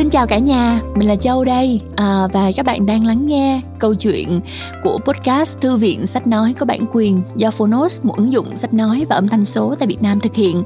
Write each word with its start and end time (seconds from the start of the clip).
Xin 0.00 0.10
chào 0.10 0.26
cả 0.26 0.38
nhà, 0.38 0.80
mình 0.96 1.08
là 1.08 1.16
Châu 1.16 1.44
đây 1.44 1.80
à, 1.96 2.26
và 2.32 2.50
các 2.56 2.66
bạn 2.66 2.86
đang 2.86 3.06
lắng 3.06 3.26
nghe 3.26 3.60
câu 3.78 3.94
chuyện 3.94 4.40
của 4.82 4.98
podcast 5.04 5.58
Thư 5.60 5.76
viện 5.76 6.06
Sách 6.06 6.26
Nói 6.26 6.54
có 6.58 6.66
bản 6.66 6.84
quyền 6.92 7.22
do 7.36 7.50
Phonos, 7.50 8.00
một 8.02 8.16
ứng 8.16 8.32
dụng 8.32 8.56
sách 8.56 8.74
nói 8.74 9.06
và 9.08 9.16
âm 9.16 9.28
thanh 9.28 9.44
số 9.44 9.74
tại 9.78 9.86
Việt 9.86 10.02
Nam 10.02 10.20
thực 10.20 10.34
hiện. 10.34 10.62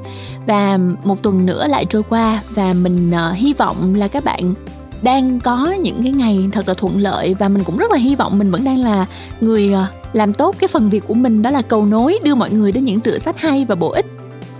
Và 0.46 0.78
một 1.04 1.22
tuần 1.22 1.46
nữa 1.46 1.66
lại 1.66 1.84
trôi 1.84 2.02
qua 2.08 2.42
và 2.50 2.72
mình 2.72 3.10
uh, 3.10 3.36
hy 3.36 3.52
vọng 3.52 3.94
là 3.94 4.08
các 4.08 4.24
bạn 4.24 4.54
đang 5.02 5.40
có 5.40 5.72
những 5.80 6.02
cái 6.02 6.12
ngày 6.12 6.48
thật 6.52 6.68
là 6.68 6.74
thuận 6.74 6.98
lợi 6.98 7.34
và 7.34 7.48
mình 7.48 7.64
cũng 7.64 7.76
rất 7.76 7.90
là 7.90 7.98
hy 7.98 8.16
vọng 8.16 8.38
mình 8.38 8.50
vẫn 8.50 8.64
đang 8.64 8.78
là 8.78 9.06
người 9.40 9.72
uh, 9.72 10.14
làm 10.14 10.34
tốt 10.34 10.56
cái 10.58 10.68
phần 10.68 10.90
việc 10.90 11.04
của 11.06 11.14
mình 11.14 11.42
đó 11.42 11.50
là 11.50 11.62
cầu 11.62 11.86
nối 11.86 12.18
đưa 12.24 12.34
mọi 12.34 12.50
người 12.50 12.72
đến 12.72 12.84
những 12.84 13.00
tựa 13.00 13.18
sách 13.18 13.38
hay 13.38 13.64
và 13.64 13.74
bổ 13.74 13.90
ích. 13.90 14.06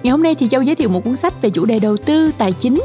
Ngày 0.03 0.11
hôm 0.11 0.23
nay 0.23 0.35
thì 0.35 0.49
Châu 0.49 0.63
giới 0.63 0.75
thiệu 0.75 0.89
một 0.89 1.05
cuốn 1.05 1.17
sách 1.17 1.43
về 1.43 1.51
chủ 1.51 1.65
đề 1.65 1.79
đầu 1.79 1.97
tư 1.97 2.31
tài 2.39 2.53
chính 2.53 2.85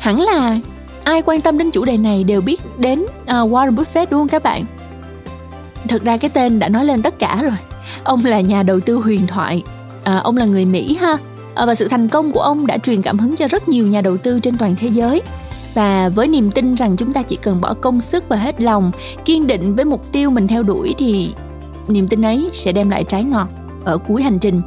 hẳn 0.00 0.20
là 0.20 0.60
ai 1.04 1.22
quan 1.22 1.40
tâm 1.40 1.58
đến 1.58 1.70
chủ 1.70 1.84
đề 1.84 1.96
này 1.96 2.24
đều 2.24 2.40
biết 2.40 2.60
đến 2.78 3.02
uh, 3.02 3.28
Warren 3.28 3.74
Buffett 3.74 4.06
đúng 4.10 4.20
không 4.20 4.28
các 4.28 4.42
bạn? 4.42 4.64
Thực 5.88 6.04
ra 6.04 6.16
cái 6.16 6.30
tên 6.34 6.58
đã 6.58 6.68
nói 6.68 6.84
lên 6.84 7.02
tất 7.02 7.18
cả 7.18 7.42
rồi. 7.42 7.56
Ông 8.04 8.24
là 8.24 8.40
nhà 8.40 8.62
đầu 8.62 8.80
tư 8.80 8.94
huyền 8.94 9.26
thoại. 9.26 9.62
À, 10.04 10.18
ông 10.18 10.36
là 10.36 10.44
người 10.44 10.64
Mỹ 10.64 10.96
ha. 11.00 11.16
À, 11.54 11.66
và 11.66 11.74
sự 11.74 11.88
thành 11.88 12.08
công 12.08 12.32
của 12.32 12.40
ông 12.40 12.66
đã 12.66 12.78
truyền 12.78 13.02
cảm 13.02 13.18
hứng 13.18 13.36
cho 13.36 13.48
rất 13.48 13.68
nhiều 13.68 13.86
nhà 13.86 14.00
đầu 14.00 14.16
tư 14.16 14.40
trên 14.40 14.56
toàn 14.56 14.76
thế 14.80 14.88
giới. 14.88 15.22
Và 15.74 16.08
với 16.08 16.28
niềm 16.28 16.50
tin 16.50 16.74
rằng 16.74 16.96
chúng 16.96 17.12
ta 17.12 17.22
chỉ 17.22 17.36
cần 17.36 17.60
bỏ 17.60 17.74
công 17.74 18.00
sức 18.00 18.28
và 18.28 18.36
hết 18.36 18.62
lòng, 18.62 18.92
kiên 19.24 19.46
định 19.46 19.74
với 19.74 19.84
mục 19.84 20.12
tiêu 20.12 20.30
mình 20.30 20.46
theo 20.46 20.62
đuổi 20.62 20.94
thì 20.98 21.34
niềm 21.88 22.08
tin 22.08 22.22
ấy 22.22 22.50
sẽ 22.52 22.72
đem 22.72 22.90
lại 22.90 23.04
trái 23.04 23.24
ngọt 23.24 23.48
ở 23.84 23.98
cuối 23.98 24.22
hành 24.22 24.38
trình. 24.38 24.60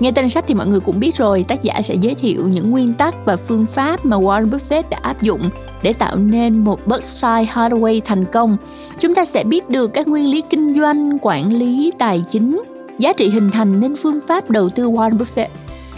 Nghe 0.00 0.10
tên 0.10 0.28
sách 0.28 0.44
thì 0.48 0.54
mọi 0.54 0.66
người 0.66 0.80
cũng 0.80 1.00
biết 1.00 1.16
rồi, 1.16 1.44
tác 1.48 1.62
giả 1.62 1.82
sẽ 1.82 1.94
giới 1.94 2.14
thiệu 2.14 2.48
những 2.48 2.70
nguyên 2.70 2.94
tắc 2.94 3.24
và 3.24 3.36
phương 3.36 3.66
pháp 3.66 4.04
mà 4.04 4.16
Warren 4.16 4.46
Buffett 4.46 4.82
đã 4.90 4.98
áp 5.02 5.22
dụng 5.22 5.40
để 5.82 5.92
tạo 5.92 6.16
nên 6.16 6.64
một 6.64 6.86
Berkshire 6.86 7.52
Hathaway 7.52 8.00
thành 8.04 8.24
công. 8.24 8.56
Chúng 9.00 9.14
ta 9.14 9.24
sẽ 9.24 9.44
biết 9.44 9.70
được 9.70 9.94
các 9.94 10.08
nguyên 10.08 10.30
lý 10.30 10.42
kinh 10.50 10.80
doanh, 10.80 11.18
quản 11.22 11.54
lý, 11.54 11.92
tài 11.98 12.24
chính, 12.30 12.62
giá 12.98 13.12
trị 13.12 13.30
hình 13.30 13.50
thành 13.50 13.80
nên 13.80 13.96
phương 13.96 14.20
pháp 14.28 14.50
đầu 14.50 14.70
tư 14.70 14.90
Warren 14.90 15.18
Buffett. 15.18 15.48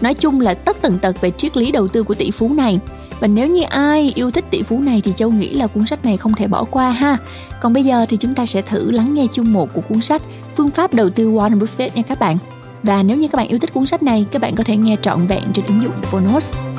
Nói 0.00 0.14
chung 0.14 0.40
là 0.40 0.54
tất 0.54 0.76
tần 0.82 0.98
tật 0.98 1.20
về 1.20 1.30
triết 1.30 1.56
lý 1.56 1.72
đầu 1.72 1.88
tư 1.88 2.02
của 2.02 2.14
tỷ 2.14 2.30
phú 2.30 2.54
này. 2.54 2.80
Và 3.20 3.28
nếu 3.28 3.46
như 3.46 3.62
ai 3.62 4.12
yêu 4.14 4.30
thích 4.30 4.44
tỷ 4.50 4.62
phú 4.62 4.80
này 4.80 5.00
thì 5.04 5.12
Châu 5.16 5.30
nghĩ 5.30 5.54
là 5.54 5.66
cuốn 5.66 5.86
sách 5.86 6.04
này 6.04 6.16
không 6.16 6.34
thể 6.34 6.46
bỏ 6.46 6.64
qua 6.64 6.90
ha. 6.90 7.18
Còn 7.60 7.72
bây 7.72 7.84
giờ 7.84 8.06
thì 8.08 8.16
chúng 8.16 8.34
ta 8.34 8.46
sẽ 8.46 8.62
thử 8.62 8.90
lắng 8.90 9.14
nghe 9.14 9.26
chương 9.32 9.52
1 9.52 9.74
của 9.74 9.80
cuốn 9.80 10.00
sách 10.00 10.22
Phương 10.56 10.70
pháp 10.70 10.94
đầu 10.94 11.10
tư 11.10 11.30
Warren 11.30 11.58
Buffett 11.58 11.90
nha 11.94 12.02
các 12.02 12.18
bạn. 12.18 12.38
Và 12.82 13.02
nếu 13.02 13.16
như 13.16 13.28
các 13.28 13.36
bạn 13.36 13.48
yêu 13.48 13.58
thích 13.58 13.74
cuốn 13.74 13.86
sách 13.86 14.02
này, 14.02 14.26
các 14.32 14.42
bạn 14.42 14.54
có 14.54 14.64
thể 14.64 14.76
nghe 14.76 14.96
trọn 15.02 15.26
vẹn 15.26 15.42
trên 15.54 15.66
ứng 15.66 15.82
dụng 15.82 15.92
Phonos. 16.02 16.71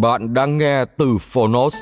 Bạn 0.00 0.34
đang 0.34 0.58
nghe 0.58 0.84
từ 0.96 1.18
Phonos. 1.20 1.76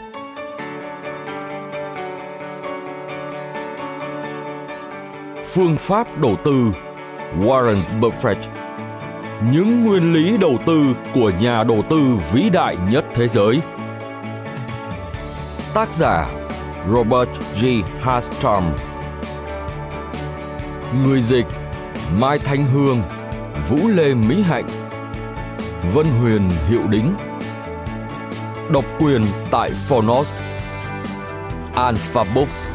Phương 5.44 5.77
pháp 5.78 6.19
đầu 6.19 6.36
tư, 6.44 6.72
Warren 7.41 7.83
Buffett. 8.00 8.36
Những 9.52 9.84
nguyên 9.84 10.12
lý 10.14 10.36
đầu 10.36 10.58
tư 10.66 10.94
của 11.14 11.33
nhà 11.41 11.64
đầu 11.64 11.83
tư 11.91 12.00
vĩ 12.33 12.50
đại 12.50 12.77
nhất 12.91 13.05
thế 13.14 13.28
giới. 13.28 13.61
Tác 15.74 15.92
giả, 15.92 16.28
Robert 16.92 17.30
G. 17.62 17.66
Hastrom 18.00 18.64
Người 21.05 21.20
dịch, 21.20 21.46
Mai 22.20 22.39
Thanh 22.39 22.64
Hương, 22.64 23.02
Vũ 23.69 23.89
Lê 23.89 24.14
Mỹ 24.14 24.42
Hạnh. 24.42 24.66
Vân 25.95 26.06
Huyền, 26.06 26.42
Hiệu 26.68 26.83
Đính. 26.90 27.27
Độc 28.73 28.84
quyền 28.98 29.23
tại 29.51 29.70
Phonos 29.70 30.36
Alpha 31.74 32.24
Books 32.34 32.70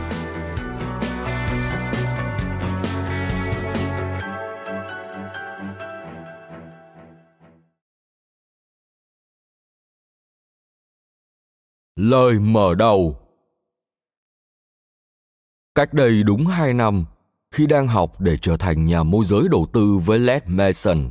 Lời 11.96 12.40
mở 12.40 12.75
đầu. 12.75 13.18
Cách 15.75 15.94
đây 15.94 16.24
đúng 16.24 16.46
2 16.46 16.74
năm, 16.74 17.06
khi 17.52 17.68
đang 17.68 17.88
học 17.88 18.22
để 18.22 18.38
trở 18.42 18.58
thành 18.58 18.86
nhà 18.86 19.04
môi 19.04 19.25
giới 19.25 19.44
đầu 19.52 19.68
tư 19.74 19.98
với 20.06 20.20
Led 20.20 20.44
Mason, 20.46 21.10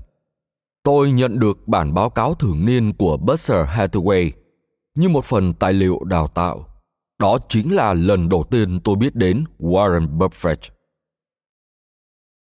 tôi 0.82 1.10
nhận 1.10 1.38
được 1.38 1.68
bản 1.68 1.94
báo 1.94 2.10
cáo 2.10 2.34
thường 2.34 2.66
niên 2.66 2.92
của 2.92 3.16
Berkshire 3.16 3.64
Hathaway– 3.64 4.30
như 4.94 5.08
một 5.08 5.24
phần 5.24 5.54
tài 5.54 5.72
liệu 5.72 6.04
đào 6.04 6.28
tạo. 6.28 6.66
Đó 7.18 7.38
chính 7.48 7.74
là 7.74 7.94
lần 7.94 8.28
đầu 8.28 8.44
tiên 8.50 8.80
tôi 8.80 8.96
biết 8.96 9.14
đến 9.14 9.44
Warren 9.58 10.18
Buffett. 10.18 10.70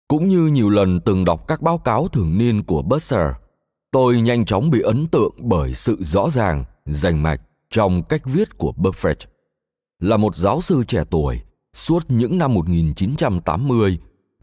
Cũng 0.08 0.28
như 0.28 0.46
nhiều 0.46 0.70
lần 0.70 1.00
từng 1.00 1.24
đọc 1.24 1.48
các 1.48 1.62
báo 1.62 1.78
cáo 1.78 2.08
thường 2.08 2.38
niên 2.38 2.62
của 2.62 2.82
Berkshire, 2.82 3.32
tôi 3.90 4.20
nhanh 4.20 4.44
chóng 4.44 4.70
bị 4.70 4.80
ấn 4.80 5.06
tượng 5.06 5.32
bởi 5.38 5.74
sự 5.74 5.96
rõ 6.00 6.30
ràng, 6.30 6.64
rành 6.84 7.22
mạch 7.22 7.40
trong 7.70 8.02
cách 8.02 8.22
viết 8.24 8.58
của 8.58 8.72
Buffett. 8.76 9.26
Là 9.98 10.16
một 10.16 10.36
giáo 10.36 10.60
sư 10.60 10.84
trẻ 10.88 11.04
tuổi, 11.10 11.40
suốt 11.74 12.04
những 12.08 12.38
năm 12.38 12.54
1980, 12.54 13.98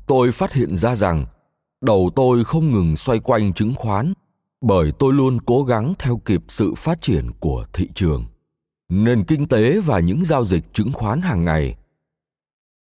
tôi 0.07 0.31
phát 0.31 0.53
hiện 0.53 0.75
ra 0.75 0.95
rằng 0.95 1.25
đầu 1.81 2.09
tôi 2.15 2.43
không 2.43 2.73
ngừng 2.73 2.95
xoay 2.95 3.19
quanh 3.19 3.53
chứng 3.53 3.73
khoán 3.75 4.13
bởi 4.61 4.91
tôi 4.99 5.13
luôn 5.13 5.37
cố 5.45 5.63
gắng 5.63 5.93
theo 5.99 6.17
kịp 6.17 6.43
sự 6.47 6.73
phát 6.77 7.01
triển 7.01 7.31
của 7.39 7.65
thị 7.73 7.89
trường, 7.95 8.25
nền 8.89 9.23
kinh 9.23 9.47
tế 9.47 9.79
và 9.79 9.99
những 9.99 10.25
giao 10.25 10.45
dịch 10.45 10.73
chứng 10.73 10.91
khoán 10.93 11.21
hàng 11.21 11.45
ngày. 11.45 11.75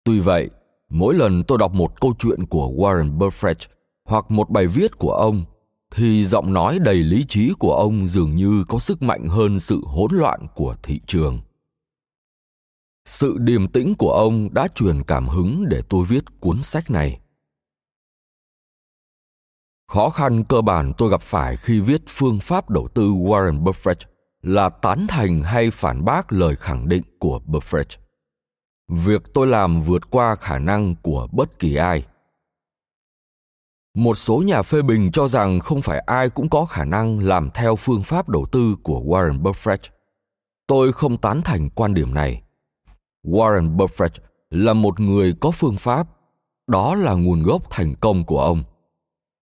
Tuy 0.05 0.21
vậy, 0.21 0.51
mỗi 0.91 1.15
lần 1.15 1.43
tôi 1.43 1.59
đọc 1.59 1.75
một 1.75 2.01
câu 2.01 2.15
chuyện 2.19 2.47
của 2.47 2.69
warren 2.77 3.19
buffett 3.19 3.69
hoặc 4.05 4.31
một 4.31 4.51
bài 4.51 4.67
viết 4.67 4.99
của 4.99 5.13
ông, 5.13 5.45
thì 5.91 6.25
giọng 6.25 6.53
nói 6.53 6.79
đầy 6.79 6.97
lý 6.97 7.25
trí 7.29 7.53
của 7.59 7.75
ông 7.75 8.09
dường 8.09 8.37
như 8.37 8.65
có 8.69 8.79
sức 8.79 9.03
mạnh 9.03 9.27
hơn 9.29 9.61
sự 9.61 9.81
hỗn 9.85 10.13
loạn 10.13 10.47
của 10.55 10.77
thị 10.83 11.01
trường. 11.07 11.41
Sự 13.05 13.39
điềm 13.39 13.69
tĩnh 13.69 13.95
của 13.95 14.13
ông 14.13 14.55
đã 14.55 14.69
truyền 14.75 15.03
cảm 15.07 15.29
hứng 15.29 15.65
để 15.69 15.83
tôi 15.89 16.05
viết 16.05 16.41
cuốn 16.41 16.63
sách 16.63 16.91
này 16.91 17.21
khó 19.89 20.11
khăn 20.11 20.45
cơ 20.45 20.61
bản 20.61 20.93
tôi 20.99 21.11
gặp 21.11 21.23
phải 21.23 21.57
khi 21.57 21.81
viết 21.81 22.03
phương 22.09 22.39
pháp 22.39 22.71
đầu 22.71 22.89
tư 22.95 23.03
warren 23.03 23.63
buffett 23.65 24.07
là 24.43 24.69
tán 24.69 25.07
thành 25.09 25.43
hay 25.43 25.71
phản 25.71 26.05
bác 26.05 26.33
lời 26.33 26.57
khẳng 26.57 26.89
định 26.89 27.03
của 27.19 27.41
buffett. 27.47 27.99
Việc 28.89 29.23
tôi 29.35 29.47
làm 29.47 29.81
vượt 29.81 30.11
qua 30.11 30.35
khả 30.35 30.59
năng 30.59 30.95
của 31.03 31.29
bất 31.33 31.59
kỳ 31.59 31.75
ai. 31.75 32.07
Một 33.95 34.15
số 34.15 34.43
nhà 34.47 34.63
phê 34.63 34.83
bình 34.83 35.13
cho 35.13 35.29
rằng 35.29 35.61
không 35.61 35.83
phải 35.83 35.99
ai 35.99 36.31
cũng 36.31 36.49
có 36.49 36.65
khả 36.65 36.85
năng 36.85 37.19
làm 37.19 37.51
theo 37.55 37.77
phương 37.77 38.03
pháp 38.03 38.29
đầu 38.29 38.47
tư 38.53 38.77
của 38.83 39.01
warren 39.01 39.43
buffett. 39.43 39.79
Tôi 40.67 40.93
không 40.93 41.17
tán 41.17 41.43
thành 41.43 41.71
quan 41.71 41.95
điểm 41.95 42.15
này. 42.15 42.43
Warren 43.27 43.77
buffett 43.77 44.21
là 44.51 44.73
một 44.73 45.01
người 45.01 45.35
có 45.41 45.51
phương 45.51 45.77
pháp. 45.77 46.07
Đó 46.67 46.95
là 46.95 47.13
nguồn 47.13 47.43
gốc 47.43 47.63
thành 47.71 47.95
công 47.95 48.25
của 48.25 48.41
ông. 48.41 48.65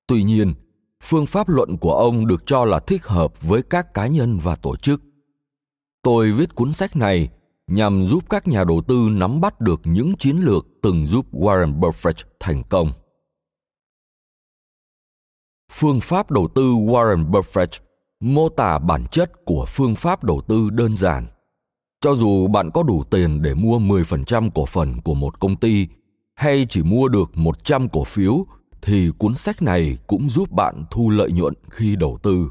Tuy 0.07 0.23
nhiên, 0.23 0.55
phương 1.03 1.27
pháp 1.27 1.49
luận 1.49 1.77
của 1.79 1.95
ông 1.95 2.27
được 2.27 2.47
cho 2.47 2.65
là 2.65 2.79
thích 2.79 3.05
hợp 3.05 3.43
với 3.43 3.63
các 3.63 3.95
cá 3.95 4.07
nhân 4.07 4.39
và 4.39 4.57
tổ 4.57 4.77
chức. 4.77 5.03
Tôi 6.03 6.33
viết 6.33 6.55
cuốn 6.55 6.73
sách 6.73 6.97
này 6.97 7.29
nhằm 7.67 8.03
giúp 8.03 8.25
các 8.31 8.49
nhà 8.49 8.65
đầu 8.65 8.83
tư 8.89 9.09
nắm 9.13 9.41
bắt 9.41 9.61
được 9.61 9.81
những 9.85 10.17
chiến 10.19 10.37
lược 10.37 10.67
từng 10.83 11.07
giúp 11.07 11.27
Warren 11.33 11.81
Buffett 11.81 12.25
thành 12.41 12.63
công. 12.69 12.93
Phương 15.73 16.01
pháp 16.01 16.31
đầu 16.31 16.49
tư 16.55 16.63
Warren 16.63 17.31
Buffett 17.31 17.81
mô 18.21 18.49
tả 18.49 18.79
bản 18.79 19.07
chất 19.13 19.33
của 19.45 19.65
phương 19.69 19.95
pháp 19.95 20.25
đầu 20.25 20.41
tư 20.49 20.71
đơn 20.71 20.97
giản. 20.97 21.27
Cho 22.01 22.15
dù 22.15 22.49
bạn 22.49 22.71
có 22.71 22.83
đủ 22.83 23.05
tiền 23.05 23.43
để 23.43 23.55
mua 23.55 23.79
10% 23.79 24.51
cổ 24.55 24.67
phần 24.67 25.01
của 25.01 25.15
một 25.15 25.41
công 25.41 25.57
ty 25.57 25.89
hay 26.35 26.67
chỉ 26.71 26.83
mua 26.83 27.09
được 27.09 27.31
100 27.35 27.89
cổ 27.89 28.05
phiếu 28.05 28.47
thì 28.83 29.11
cuốn 29.19 29.35
sách 29.35 29.63
này 29.63 29.99
cũng 30.07 30.29
giúp 30.29 30.53
bạn 30.53 30.85
thu 30.91 31.11
lợi 31.11 31.33
nhuận 31.33 31.55
khi 31.71 31.97
đầu 31.97 32.19
tư. 32.23 32.51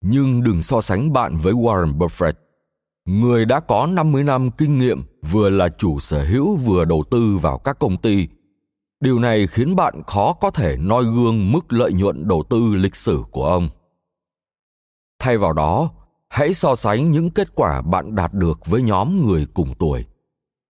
Nhưng 0.00 0.42
đừng 0.42 0.62
so 0.62 0.80
sánh 0.80 1.12
bạn 1.12 1.36
với 1.36 1.52
Warren 1.52 1.98
Buffett, 1.98 2.32
người 3.04 3.44
đã 3.44 3.60
có 3.60 3.86
50 3.86 4.24
năm 4.24 4.50
kinh 4.50 4.78
nghiệm 4.78 5.02
vừa 5.30 5.48
là 5.48 5.68
chủ 5.68 6.00
sở 6.00 6.24
hữu 6.24 6.56
vừa 6.56 6.84
đầu 6.84 7.04
tư 7.10 7.38
vào 7.42 7.58
các 7.58 7.78
công 7.78 7.96
ty. 7.96 8.28
Điều 9.00 9.18
này 9.18 9.46
khiến 9.46 9.76
bạn 9.76 10.02
khó 10.06 10.32
có 10.32 10.50
thể 10.50 10.76
noi 10.76 11.04
gương 11.04 11.52
mức 11.52 11.72
lợi 11.72 11.92
nhuận 11.92 12.28
đầu 12.28 12.44
tư 12.50 12.74
lịch 12.74 12.96
sử 12.96 13.22
của 13.30 13.46
ông. 13.46 13.68
Thay 15.18 15.38
vào 15.38 15.52
đó, 15.52 15.90
hãy 16.28 16.54
so 16.54 16.76
sánh 16.76 17.12
những 17.12 17.30
kết 17.30 17.54
quả 17.54 17.82
bạn 17.82 18.14
đạt 18.14 18.34
được 18.34 18.66
với 18.66 18.82
nhóm 18.82 19.26
người 19.26 19.46
cùng 19.54 19.74
tuổi 19.78 20.04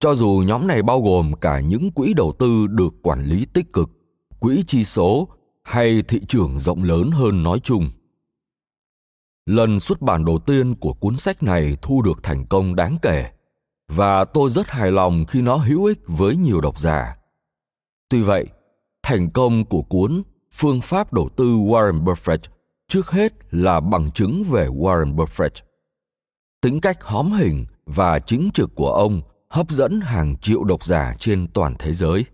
cho 0.04 0.14
dù 0.14 0.42
nhóm 0.46 0.66
này 0.66 0.82
bao 0.82 1.00
gồm 1.00 1.32
cả 1.40 1.60
những 1.60 1.90
quỹ 1.90 2.14
đầu 2.14 2.32
tư 2.38 2.66
được 2.66 2.94
quản 3.02 3.22
lý 3.22 3.46
tích 3.52 3.72
cực, 3.72 3.90
quỹ 4.40 4.64
chi 4.66 4.84
số 4.84 5.28
hay 5.62 6.02
thị 6.02 6.20
trường 6.28 6.58
rộng 6.58 6.84
lớn 6.84 7.10
hơn 7.10 7.42
nói 7.42 7.60
chung. 7.60 7.90
Lần 9.46 9.80
xuất 9.80 10.00
bản 10.00 10.24
đầu 10.24 10.38
tiên 10.38 10.74
của 10.74 10.92
cuốn 10.92 11.16
sách 11.16 11.42
này 11.42 11.76
thu 11.82 12.02
được 12.02 12.22
thành 12.22 12.46
công 12.46 12.76
đáng 12.76 12.96
kể, 13.02 13.30
và 13.88 14.24
tôi 14.24 14.50
rất 14.50 14.70
hài 14.70 14.92
lòng 14.92 15.24
khi 15.28 15.42
nó 15.42 15.56
hữu 15.56 15.84
ích 15.84 16.00
với 16.06 16.36
nhiều 16.36 16.60
độc 16.60 16.78
giả. 16.78 17.16
Tuy 18.08 18.22
vậy, 18.22 18.46
thành 19.02 19.30
công 19.30 19.64
của 19.64 19.82
cuốn 19.82 20.22
phương 20.52 20.80
pháp 20.80 21.12
đầu 21.12 21.28
tư 21.36 21.44
warren 21.44 22.04
buffett 22.04 22.38
trước 22.88 23.10
hết 23.10 23.32
là 23.50 23.80
bằng 23.80 24.10
chứng 24.10 24.44
về 24.44 24.66
warren 24.66 25.14
buffett. 25.14 25.62
Tính 26.60 26.80
cách 26.80 27.04
hóm 27.04 27.32
hình 27.32 27.66
và 27.86 28.18
chính 28.18 28.50
trực 28.54 28.74
của 28.74 28.92
ông 28.92 29.20
hấp 29.54 29.70
dẫn 29.70 30.00
hàng 30.00 30.36
triệu 30.36 30.64
độc 30.64 30.84
giả 30.84 31.14
trên 31.18 31.46
toàn 31.52 31.74
thế 31.78 31.92
giới. 31.92 32.24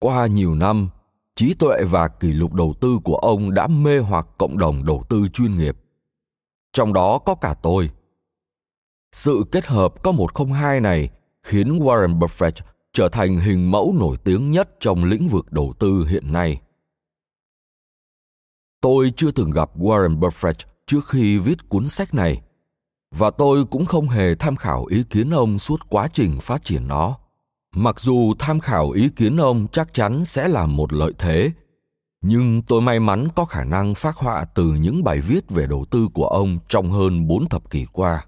Qua 0.00 0.26
nhiều 0.26 0.54
năm, 0.54 0.88
trí 1.34 1.54
tuệ 1.54 1.76
và 1.90 2.08
kỷ 2.08 2.32
lục 2.32 2.52
đầu 2.52 2.74
tư 2.80 2.98
của 3.04 3.16
ông 3.16 3.54
đã 3.54 3.66
mê 3.66 3.98
hoặc 3.98 4.26
cộng 4.38 4.58
đồng 4.58 4.84
đầu 4.84 5.04
tư 5.08 5.28
chuyên 5.32 5.58
nghiệp. 5.58 5.76
Trong 6.72 6.92
đó 6.92 7.18
có 7.18 7.34
cả 7.34 7.54
tôi. 7.62 7.90
Sự 9.12 9.44
kết 9.52 9.66
hợp 9.66 10.02
có 10.02 10.12
một 10.12 10.34
không 10.34 10.52
hai 10.52 10.80
này 10.80 11.10
khiến 11.42 11.78
warren 11.78 12.18
buffett 12.18 12.62
trở 12.92 13.08
thành 13.08 13.36
hình 13.38 13.70
mẫu 13.70 13.94
nổi 13.98 14.16
tiếng 14.24 14.50
nhất 14.50 14.70
trong 14.80 15.04
lĩnh 15.04 15.28
vực 15.28 15.52
đầu 15.52 15.74
tư 15.78 16.06
hiện 16.08 16.32
nay. 16.32 16.60
Tôi 18.80 19.12
chưa 19.16 19.30
từng 19.30 19.50
gặp 19.50 19.76
warren 19.76 20.18
buffett 20.18 20.66
trước 20.86 21.08
khi 21.08 21.38
viết 21.38 21.68
cuốn 21.68 21.88
sách 21.88 22.14
này 22.14 22.42
và 23.18 23.30
tôi 23.30 23.64
cũng 23.64 23.84
không 23.84 24.08
hề 24.08 24.34
tham 24.34 24.56
khảo 24.56 24.84
ý 24.84 25.02
kiến 25.10 25.30
ông 25.30 25.58
suốt 25.58 25.80
quá 25.88 26.08
trình 26.12 26.40
phát 26.40 26.64
triển 26.64 26.88
nó 26.88 27.18
mặc 27.74 28.00
dù 28.00 28.34
tham 28.38 28.60
khảo 28.60 28.90
ý 28.90 29.08
kiến 29.08 29.36
ông 29.36 29.66
chắc 29.72 29.94
chắn 29.94 30.24
sẽ 30.24 30.48
là 30.48 30.66
một 30.66 30.92
lợi 30.92 31.12
thế 31.18 31.52
nhưng 32.22 32.62
tôi 32.62 32.80
may 32.80 33.00
mắn 33.00 33.28
có 33.34 33.44
khả 33.44 33.64
năng 33.64 33.94
phát 33.94 34.16
họa 34.16 34.44
từ 34.44 34.64
những 34.64 35.04
bài 35.04 35.20
viết 35.20 35.50
về 35.50 35.66
đầu 35.66 35.84
tư 35.90 36.08
của 36.14 36.26
ông 36.26 36.58
trong 36.68 36.90
hơn 36.90 37.26
bốn 37.26 37.48
thập 37.48 37.70
kỷ 37.70 37.86
qua. 37.92 38.26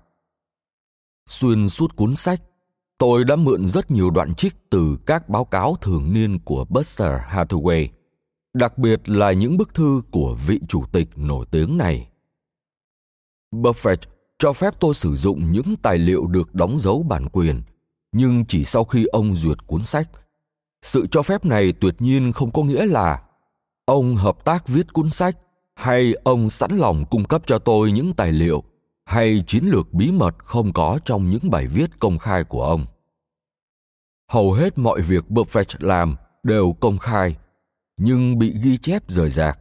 Xuyên 1.27 1.69
suốt 1.69 1.97
cuốn 1.97 2.17
sách, 2.17 2.43
tôi 2.99 3.25
đã 3.25 3.37
mượn 3.37 3.67
rất 3.67 3.91
nhiều 3.91 4.11
đoạn 4.11 4.35
trích 4.35 4.55
từ 4.71 4.97
các 5.07 5.29
báo 5.29 5.45
cáo 5.45 5.77
thường 5.81 6.13
niên 6.13 6.39
của 6.39 6.65
Berkshire 6.65 7.25
Hathaway, 7.31 7.89
đặc 8.55 8.79
biệt 8.79 9.09
là 9.09 9.33
những 9.33 9.57
bức 9.57 9.75
thư 9.75 10.03
của 10.11 10.37
vị 10.47 10.61
chủ 10.69 10.85
tịch 10.93 11.09
nổi 11.17 11.47
tiếng 11.51 11.79
này. 11.79 12.09
Buffett 13.53 13.97
cho 14.39 14.53
phép 14.53 14.75
tôi 14.81 14.95
sử 14.95 15.17
dụng 15.17 15.53
những 15.53 15.77
tài 15.83 15.99
liệu 15.99 16.27
được 16.27 16.55
đóng 16.55 16.79
dấu 16.79 17.03
bản 17.03 17.29
quyền, 17.29 17.63
nhưng 18.13 18.45
chỉ 18.45 18.65
sau 18.65 18.85
khi 18.85 19.05
ông 19.05 19.37
duyệt 19.37 19.67
cuốn 19.67 19.83
sách. 19.83 20.09
Sự 20.83 21.07
cho 21.11 21.23
phép 21.23 21.45
này 21.45 21.73
tuyệt 21.73 21.95
nhiên 21.99 22.33
không 22.33 22.51
có 22.53 22.63
nghĩa 22.63 22.87
là 22.87 23.23
ông 23.85 24.17
hợp 24.17 24.45
tác 24.45 24.69
viết 24.69 24.93
cuốn 24.93 25.11
sách 25.11 25.37
hay 25.75 26.15
ông 26.25 26.51
sẵn 26.51 26.71
lòng 26.79 27.05
cung 27.11 27.25
cấp 27.25 27.43
cho 27.47 27.59
tôi 27.59 27.93
những 27.93 28.13
tài 28.13 28.33
liệu 28.33 28.63
hay 29.05 29.45
chiến 29.47 29.65
lược 29.65 29.93
bí 29.93 30.11
mật 30.13 30.35
không 30.39 30.73
có 30.73 30.99
trong 31.05 31.31
những 31.31 31.51
bài 31.51 31.67
viết 31.67 31.91
công 31.99 32.19
khai 32.19 32.45
của 32.45 32.65
ông. 32.65 32.87
Hầu 34.31 34.53
hết 34.53 34.79
mọi 34.79 35.01
việc 35.01 35.25
buffett 35.29 35.77
làm 35.79 36.17
đều 36.43 36.73
công 36.81 36.99
khai, 36.99 37.37
nhưng 37.97 38.39
bị 38.39 38.55
ghi 38.63 38.79
chép 38.79 39.03
rời 39.09 39.31
rạc. 39.31 39.61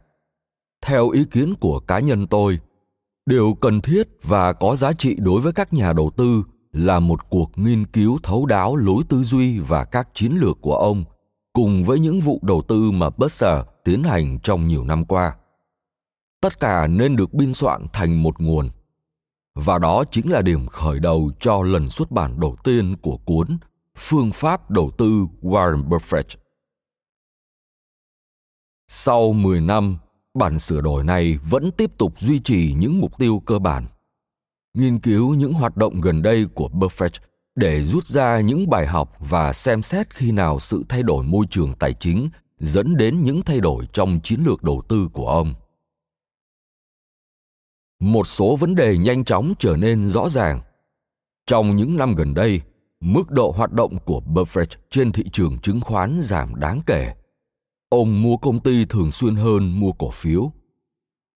Theo 0.82 1.10
ý 1.10 1.24
kiến 1.24 1.54
của 1.60 1.80
cá 1.80 1.98
nhân 1.98 2.26
tôi 2.26 2.58
điều 3.28 3.54
cần 3.54 3.80
thiết 3.80 4.08
và 4.22 4.52
có 4.52 4.76
giá 4.76 4.92
trị 4.92 5.16
đối 5.18 5.40
với 5.40 5.52
các 5.52 5.72
nhà 5.72 5.92
đầu 5.92 6.10
tư 6.16 6.42
là 6.72 7.00
một 7.00 7.30
cuộc 7.30 7.50
nghiên 7.56 7.86
cứu 7.86 8.18
thấu 8.22 8.46
đáo 8.46 8.76
lối 8.76 9.04
tư 9.08 9.22
duy 9.22 9.58
và 9.58 9.84
các 9.84 10.08
chiến 10.14 10.32
lược 10.32 10.60
của 10.60 10.76
ông 10.76 11.04
cùng 11.52 11.84
với 11.84 11.98
những 11.98 12.20
vụ 12.20 12.40
đầu 12.42 12.62
tư 12.68 12.90
mà 12.90 13.10
Berkshire 13.10 13.62
tiến 13.84 14.02
hành 14.02 14.38
trong 14.42 14.68
nhiều 14.68 14.84
năm 14.84 15.04
qua. 15.04 15.36
Tất 16.40 16.60
cả 16.60 16.86
nên 16.86 17.16
được 17.16 17.34
biên 17.34 17.54
soạn 17.54 17.86
thành 17.92 18.22
một 18.22 18.40
nguồn. 18.40 18.70
Và 19.54 19.78
đó 19.78 20.04
chính 20.10 20.32
là 20.32 20.42
điểm 20.42 20.66
khởi 20.66 21.00
đầu 21.00 21.30
cho 21.40 21.62
lần 21.62 21.90
xuất 21.90 22.10
bản 22.10 22.40
đầu 22.40 22.56
tiên 22.64 22.96
của 23.02 23.16
cuốn 23.16 23.58
Phương 23.96 24.32
pháp 24.32 24.70
đầu 24.70 24.90
tư 24.98 25.26
Warren 25.42 25.88
Buffett. 25.88 26.36
Sau 28.86 29.32
10 29.32 29.60
năm, 29.60 29.98
bản 30.34 30.58
sửa 30.58 30.80
đổi 30.80 31.04
này 31.04 31.38
vẫn 31.50 31.70
tiếp 31.70 31.90
tục 31.98 32.20
duy 32.20 32.38
trì 32.38 32.74
những 32.78 33.00
mục 33.00 33.18
tiêu 33.18 33.42
cơ 33.46 33.58
bản– 33.58 33.86
nghiên 34.78 34.98
cứu 34.98 35.34
những 35.34 35.52
hoạt 35.52 35.76
động 35.76 36.00
gần 36.00 36.22
đây 36.22 36.46
của 36.54 36.68
Buffett 36.68 37.20
để 37.54 37.84
rút 37.84 38.06
ra 38.06 38.40
những 38.40 38.70
bài 38.70 38.86
học 38.86 39.16
và 39.18 39.52
xem 39.52 39.82
xét 39.82 40.14
khi 40.14 40.32
nào 40.32 40.60
sự 40.60 40.84
thay 40.88 41.02
đổi 41.02 41.24
môi 41.24 41.46
trường 41.50 41.74
tài 41.78 41.92
chính 41.92 42.28
dẫn 42.58 42.96
đến 42.96 43.22
những 43.22 43.42
thay 43.42 43.60
đổi 43.60 43.86
trong 43.92 44.20
chiến 44.22 44.40
lược 44.46 44.62
đầu 44.62 44.82
tư 44.88 45.08
của 45.12 45.28
ông. 45.28 45.54
Một 48.00 48.26
số 48.26 48.56
vấn 48.56 48.74
đề 48.74 48.98
nhanh 48.98 49.24
chóng 49.24 49.54
trở 49.58 49.76
nên 49.76 50.06
rõ 50.06 50.28
ràng. 50.28 50.60
Trong 51.46 51.76
những 51.76 51.96
năm 51.96 52.14
gần 52.14 52.34
đây, 52.34 52.60
mức 53.00 53.30
độ 53.30 53.54
hoạt 53.56 53.72
động 53.72 53.98
của 54.04 54.22
Buffett 54.26 54.76
trên 54.90 55.12
thị 55.12 55.24
trường 55.32 55.58
chứng 55.58 55.80
khoán 55.80 56.18
giảm 56.22 56.54
đáng 56.54 56.80
kể. 56.86 57.14
Ông 57.88 58.22
mua 58.22 58.36
công 58.36 58.60
ty 58.60 58.84
thường 58.84 59.10
xuyên 59.10 59.36
hơn 59.36 59.80
mua 59.80 59.92
cổ 59.92 60.10
phiếu. 60.10 60.52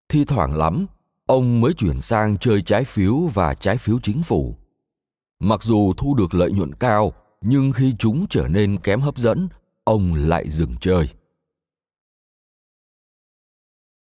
Thi 0.08 0.24
thoảng 0.24 0.56
lắm, 0.56 0.86
ông 1.26 1.60
mới 1.60 1.72
chuyển 1.72 2.00
sang 2.00 2.38
chơi 2.38 2.62
trái 2.62 2.84
phiếu 2.84 3.16
và 3.16 3.54
trái 3.54 3.78
phiếu 3.78 3.98
chính 4.02 4.22
phủ. 4.22 4.56
Mặc 5.40 5.62
dù 5.62 5.92
thu 5.96 6.14
được 6.14 6.34
lợi 6.34 6.52
nhuận 6.52 6.74
cao, 6.74 7.12
nhưng 7.40 7.72
khi 7.72 7.94
chúng 7.98 8.26
trở 8.30 8.48
nên 8.48 8.76
kém 8.76 9.00
hấp 9.00 9.16
dẫn, 9.16 9.48
ông 9.84 10.14
lại 10.14 10.50
dừng 10.50 10.74
chơi. 10.80 11.08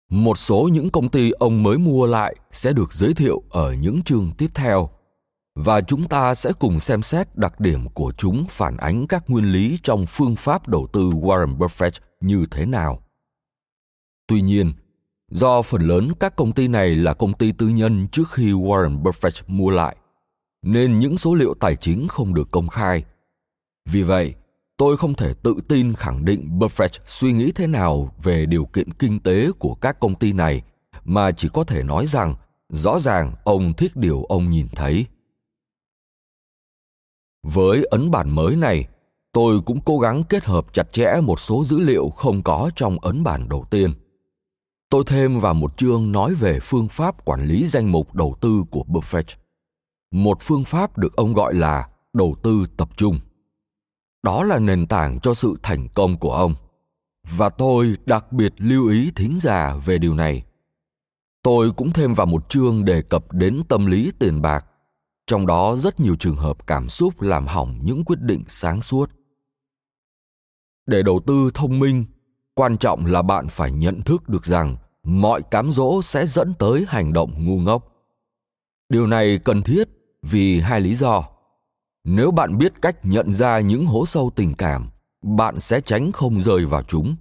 Một 0.10 0.38
số 0.38 0.69
những 0.74 0.89
công 0.89 1.10
ty 1.10 1.31
ông 1.31 1.63
mới 1.63 1.78
mua 1.78 2.06
lại 2.06 2.36
sẽ 2.51 2.74
được 2.74 2.94
giới 2.94 3.13
thiệu 3.13 3.42
ở 3.50 3.74
những 3.74 4.01
chương 4.01 4.31
tiếp 4.38 4.51
theo 4.54 4.89
và 5.59 5.81
chúng 5.81 6.07
ta 6.07 6.36
sẽ 6.36 6.51
cùng 6.59 6.80
xem 6.80 7.01
xét 7.01 7.36
đặc 7.36 7.59
điểm 7.59 7.89
của 7.89 8.13
chúng 8.18 8.45
phản 8.50 8.77
ánh 8.77 9.07
các 9.07 9.30
nguyên 9.30 9.51
lý 9.51 9.80
trong 9.83 10.06
phương 10.06 10.36
pháp 10.36 10.68
đầu 10.68 10.88
tư 10.94 11.01
Warren 11.01 11.57
Buffett 11.57 11.92
như 12.21 12.45
thế 12.51 12.65
nào. 12.65 13.01
Tuy 14.27 14.42
nhiên, 14.42 14.74
do 15.31 15.62
phần 15.62 15.81
lớn 15.81 16.12
các 16.19 16.36
công 16.36 16.51
ty 16.51 16.68
này 16.68 16.95
là 16.95 17.13
công 17.13 17.33
ty 17.33 17.51
tư 17.51 17.68
nhân 17.68 18.07
trước 18.12 18.31
khi 18.31 18.51
Warren 18.51 19.04
Buffett 19.04 19.44
mua 19.48 19.69
lại, 19.69 19.95
nên 20.63 21.00
những 21.00 21.18
số 21.18 21.36
liệu 21.36 21.54
tài 21.60 21.75
chính 21.75 22.07
không 22.07 22.33
được 22.33 22.51
công 22.51 22.68
khai. 22.68 23.03
Vì 23.89 24.03
vậy, 24.03 24.36
tôi 24.77 24.98
không 24.98 25.13
thể 25.13 25.34
tự 25.43 25.55
tin 25.67 25.93
khẳng 25.93 26.25
định 26.25 26.60
Buffett 26.60 27.00
suy 27.05 27.34
nghĩ 27.34 27.51
thế 27.51 27.67
nào 27.67 28.15
về 28.24 28.46
điều 28.46 28.65
kiện 28.65 28.93
kinh 28.93 29.20
tế 29.20 29.51
của 29.60 29.75
các 29.75 30.00
công 30.00 30.15
ty 30.15 30.34
này, 30.34 30.62
mà 31.03 31.32
chỉ 31.32 31.50
có 31.53 31.63
thể 31.63 31.84
nói 31.84 32.05
rằng 32.05 32.36
rõ 32.70 33.00
ràng 33.00 33.34
ông 33.43 33.74
thích 33.74 33.96
điều 33.96 34.24
ông 34.24 34.50
nhìn 34.50 34.67
thấy. 34.75 35.05
Với 37.54 37.84
ấn 37.84 38.12
bản 38.12 38.30
mới 38.30 38.56
này, 38.56 38.88
tôi 39.32 39.62
cũng 39.62 39.80
cố 39.86 40.00
gắng 40.00 40.24
kết 40.30 40.46
hợp 40.46 40.74
chặt 40.74 40.94
chẽ 40.94 41.13
một 41.24 41.39
số 41.39 41.63
dữ 41.63 41.80
liệu 41.80 42.10
không 42.10 42.44
có 42.44 42.70
trong 42.75 43.00
ấn 43.00 43.24
bản 43.24 43.50
đầu 43.50 43.66
tiên– 43.70 43.94
Tôi 44.89 45.04
thêm 45.08 45.39
vào 45.39 45.54
một 45.54 45.77
chương 45.77 46.12
nói 46.12 46.34
về 46.34 46.60
phương 46.62 46.88
pháp 46.88 47.25
quản 47.25 47.44
lý 47.44 47.68
danh 47.68 47.92
mục 47.92 48.16
đầu 48.16 48.36
tư 48.42 48.63
của 48.72 48.84
Buffett. 48.88 49.36
Một 50.12 50.38
phương 50.42 50.63
pháp 50.63 50.98
được 50.98 51.16
ông 51.16 51.34
gọi 51.34 51.56
là 51.56 51.89
đầu 52.13 52.36
tư 52.44 52.66
tập 52.77 52.89
trung. 52.98 53.20
Đó 54.24 54.44
là 54.44 54.60
nền 54.60 54.88
tảng 54.88 55.20
cho 55.20 55.34
sự 55.34 55.56
thành 55.63 55.88
công 55.96 56.18
của 56.18 56.34
ông. 56.34 56.56
Và 57.38 57.50
tôi 57.50 57.98
đặc 58.06 58.32
biệt 58.32 58.54
lưu 58.58 58.89
ý 58.89 59.12
thính 59.16 59.39
giả 59.42 59.75
về 59.86 59.98
điều 59.98 60.13
này. 60.13 60.44
Tôi 61.44 61.72
cũng 61.72 61.92
thêm 61.92 62.13
vào 62.13 62.25
một 62.25 62.50
chương 62.50 62.86
đề 62.86 63.01
cập 63.01 63.34
đến 63.34 63.62
tâm 63.70 63.86
lý 63.86 64.12
tiền 64.20 64.42
bạc, 64.42 64.66
trong 65.27 65.48
đó 65.48 65.75
rất 65.75 66.00
nhiều 66.00 66.15
trường 66.15 66.36
hợp 66.36 66.67
cảm 66.67 66.89
xúc 66.89 67.22
làm 67.22 67.48
hỏng 67.48 67.79
những 67.84 68.03
quyết 68.05 68.22
định 68.22 68.43
sáng 68.48 68.81
suốt. 68.81 69.12
Để 70.86 71.03
đầu 71.03 71.19
tư 71.27 71.50
thông 71.53 71.79
minh, 71.79 72.05
quan 72.53 72.77
trọng 72.77 73.05
là 73.05 73.22
bạn 73.22 73.48
phải 73.48 73.72
nhận 73.72 74.01
thức 74.01 74.29
được 74.29 74.46
rằng 74.46 74.77
mọi 75.03 75.41
cám 75.41 75.72
dỗ 75.72 76.01
sẽ 76.01 76.25
dẫn 76.25 76.53
tới 76.60 76.86
hành 76.88 77.13
động 77.13 77.46
ngu 77.46 77.60
ngốc. 77.60 77.93
Điều 78.89 79.07
này 79.07 79.38
cần 79.38 79.62
thiết 79.62 79.88
vì 80.22 80.60
hai 80.60 80.81
lý 80.81 80.96
do. 80.96 81.24
Nếu 82.03 82.31
bạn 82.31 82.57
biết 82.57 82.74
cách 82.81 82.98
nhận 83.03 83.34
ra 83.34 83.60
những 83.60 83.86
hố 83.86 84.05
sâu 84.05 84.31
tình 84.36 84.53
cảm, 84.53 84.89
bạn 85.22 85.60
sẽ 85.60 85.81
tránh 85.81 86.12
không 86.12 86.41
rơi 86.41 86.65
vào 86.65 86.84
chúng. 86.84 87.15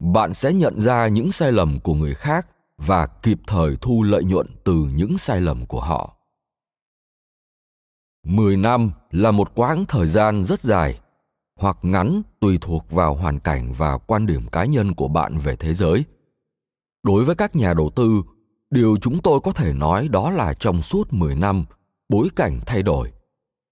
Bạn 0.00 0.34
sẽ 0.34 0.52
nhận 0.52 0.80
ra 0.80 1.08
những 1.08 1.32
sai 1.32 1.52
lầm 1.52 1.80
của 1.80 1.94
người 1.94 2.14
khác 2.14 2.48
và 2.78 3.06
kịp 3.06 3.40
thời 3.46 3.76
thu 3.80 4.02
lợi 4.02 4.24
nhuận 4.24 4.46
từ 4.64 4.74
những 4.74 5.18
sai 5.18 5.40
lầm 5.40 5.66
của 5.66 5.80
họ. 5.80 6.13
10 8.24 8.56
năm 8.56 8.90
là 9.10 9.30
một 9.30 9.54
quãng 9.54 9.84
thời 9.88 10.08
gian 10.08 10.44
rất 10.44 10.60
dài 10.60 11.00
hoặc 11.56 11.78
ngắn 11.82 12.22
tùy 12.40 12.58
thuộc 12.60 12.90
vào 12.90 13.14
hoàn 13.14 13.40
cảnh 13.40 13.72
và 13.78 13.98
quan 13.98 14.26
điểm 14.26 14.48
cá 14.52 14.64
nhân 14.64 14.94
của 14.94 15.08
bạn 15.08 15.38
về 15.38 15.56
thế 15.56 15.74
giới 15.74 16.04
đối 17.02 17.24
với 17.24 17.34
các 17.34 17.56
nhà 17.56 17.74
đầu 17.74 17.90
tư 17.96 18.22
điều 18.70 18.96
chúng 19.00 19.18
tôi 19.18 19.40
có 19.40 19.52
thể 19.52 19.72
nói 19.72 20.08
đó 20.08 20.30
là 20.30 20.54
trong 20.54 20.82
suốt 20.82 21.12
10 21.12 21.34
năm 21.34 21.64
bối 22.08 22.28
cảnh 22.36 22.60
thay 22.66 22.82
đổi 22.82 23.12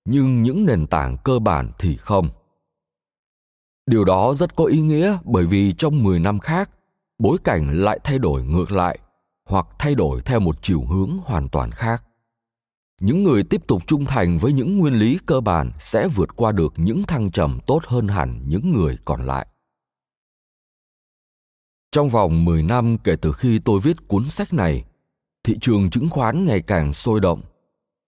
nhưng 0.05 0.43
những 0.43 0.67
nền 0.67 0.87
tảng 0.87 1.17
cơ 1.25 1.39
bản 1.39 1.71
thì 1.79 1.97
không. 1.97 2.29
Điều 3.87 4.05
đó 4.05 4.35
rất 4.35 4.57
có 4.57 4.65
ý 4.65 4.81
nghĩa 4.81 5.19
bởi 5.25 5.47
vì 5.47 5.73
trong 5.73 6.03
10 6.03 6.21
năm 6.21 6.39
khác, 6.39 6.71
bối 7.19 7.39
cảnh 7.45 7.71
lại 7.71 8.01
thay 8.05 8.19
đổi 8.19 8.45
ngược 8.45 8.73
lại 8.73 8.99
hoặc 9.49 9.67
thay 9.79 9.95
đổi 9.95 10.21
theo 10.23 10.41
một 10.41 10.63
chiều 10.63 10.85
hướng 10.85 11.19
hoàn 11.25 11.49
toàn 11.49 11.71
khác. 11.71 12.05
Những 13.03 13.25
người 13.25 13.43
tiếp 13.43 13.67
tục 13.67 13.87
trung 13.87 14.05
thành 14.05 14.39
với 14.39 14.53
những 14.53 14.79
nguyên 14.79 14.95
lý 14.95 15.19
cơ 15.27 15.41
bản 15.41 15.71
sẽ 15.79 16.09
vượt 16.09 16.37
qua 16.37 16.53
được 16.53 16.73
những 16.77 17.03
thăng 17.03 17.31
trầm 17.31 17.59
tốt 17.67 17.83
hơn 17.87 18.09
hẳn 18.09 18.43
những 18.47 18.73
người 18.73 18.99
còn 19.05 19.23
lại. 19.27 19.47
Trong 21.93 22.09
vòng 22.09 22.45
10 22.45 22.63
năm 22.63 22.97
kể 23.05 23.17
từ 23.17 23.33
khi 23.33 23.59
tôi 23.59 23.81
viết 23.81 23.97
cuốn 24.09 24.29
sách 24.29 24.53
này, 24.53 24.85
thị 25.45 25.59
trường 25.61 25.91
chứng 25.91 26.09
khoán 26.11 26.45
ngày 26.45 26.61
càng 26.61 26.93
sôi 26.93 27.21
động. 27.21 27.43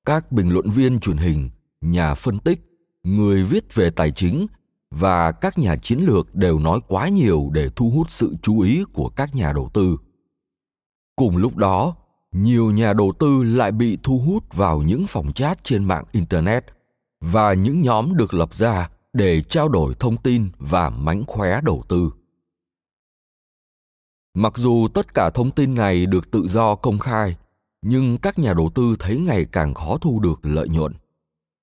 Các 0.06 0.32
bình 0.32 0.50
luận 0.50 0.70
viên 0.70 1.00
truyền 1.00 1.16
hình, 1.16 1.50
nhà 1.80 2.14
phân 2.14 2.38
tích, 2.38 2.60
người 3.02 3.44
viết 3.44 3.74
về 3.74 3.90
tài 3.90 4.10
chính 4.10 4.46
và 4.90 5.32
các 5.32 5.58
nhà 5.58 5.76
chiến 5.76 5.98
lược 5.98 6.34
đều 6.34 6.58
nói 6.58 6.80
quá 6.88 7.08
nhiều 7.08 7.50
để 7.52 7.68
thu 7.76 7.90
hút 7.90 8.10
sự 8.10 8.34
chú 8.42 8.60
ý 8.60 8.84
của 8.92 9.08
các 9.08 9.34
nhà 9.34 9.52
đầu 9.52 9.70
tư. 9.74 9.96
Cùng 11.16 11.36
lúc 11.36 11.56
đó, 11.56 11.96
nhiều 12.34 12.70
nhà 12.70 12.92
đầu 12.92 13.12
tư 13.18 13.42
lại 13.42 13.72
bị 13.72 13.98
thu 14.02 14.18
hút 14.18 14.54
vào 14.54 14.82
những 14.82 15.04
phòng 15.08 15.32
chat 15.32 15.64
trên 15.64 15.84
mạng 15.84 16.04
internet 16.12 16.64
và 17.20 17.54
những 17.54 17.82
nhóm 17.82 18.16
được 18.16 18.34
lập 18.34 18.54
ra 18.54 18.90
để 19.12 19.40
trao 19.40 19.68
đổi 19.68 19.94
thông 20.00 20.16
tin 20.16 20.50
và 20.58 20.90
mánh 20.90 21.24
khóe 21.26 21.60
đầu 21.60 21.82
tư. 21.88 22.10
Mặc 24.34 24.52
dù 24.56 24.88
tất 24.94 25.14
cả 25.14 25.30
thông 25.30 25.50
tin 25.50 25.74
này 25.74 26.06
được 26.06 26.30
tự 26.30 26.48
do 26.48 26.74
công 26.74 26.98
khai, 26.98 27.36
nhưng 27.82 28.18
các 28.18 28.38
nhà 28.38 28.54
đầu 28.54 28.70
tư 28.74 28.96
thấy 28.98 29.20
ngày 29.20 29.44
càng 29.52 29.74
khó 29.74 29.98
thu 29.98 30.20
được 30.20 30.40
lợi 30.42 30.68
nhuận. 30.68 30.94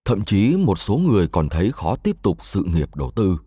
Thậm 0.06 0.26
chí 0.26 0.56
một 0.56 0.78
số 0.78 0.98
người 0.98 1.28
còn 1.28 1.50
thấy 1.50 1.72
khó 1.72 1.96
tiếp 1.96 2.22
tục 2.22 2.38
sự 2.40 2.64
nghiệp 2.64 2.96
đầu 2.96 3.12
tư. 3.12 3.38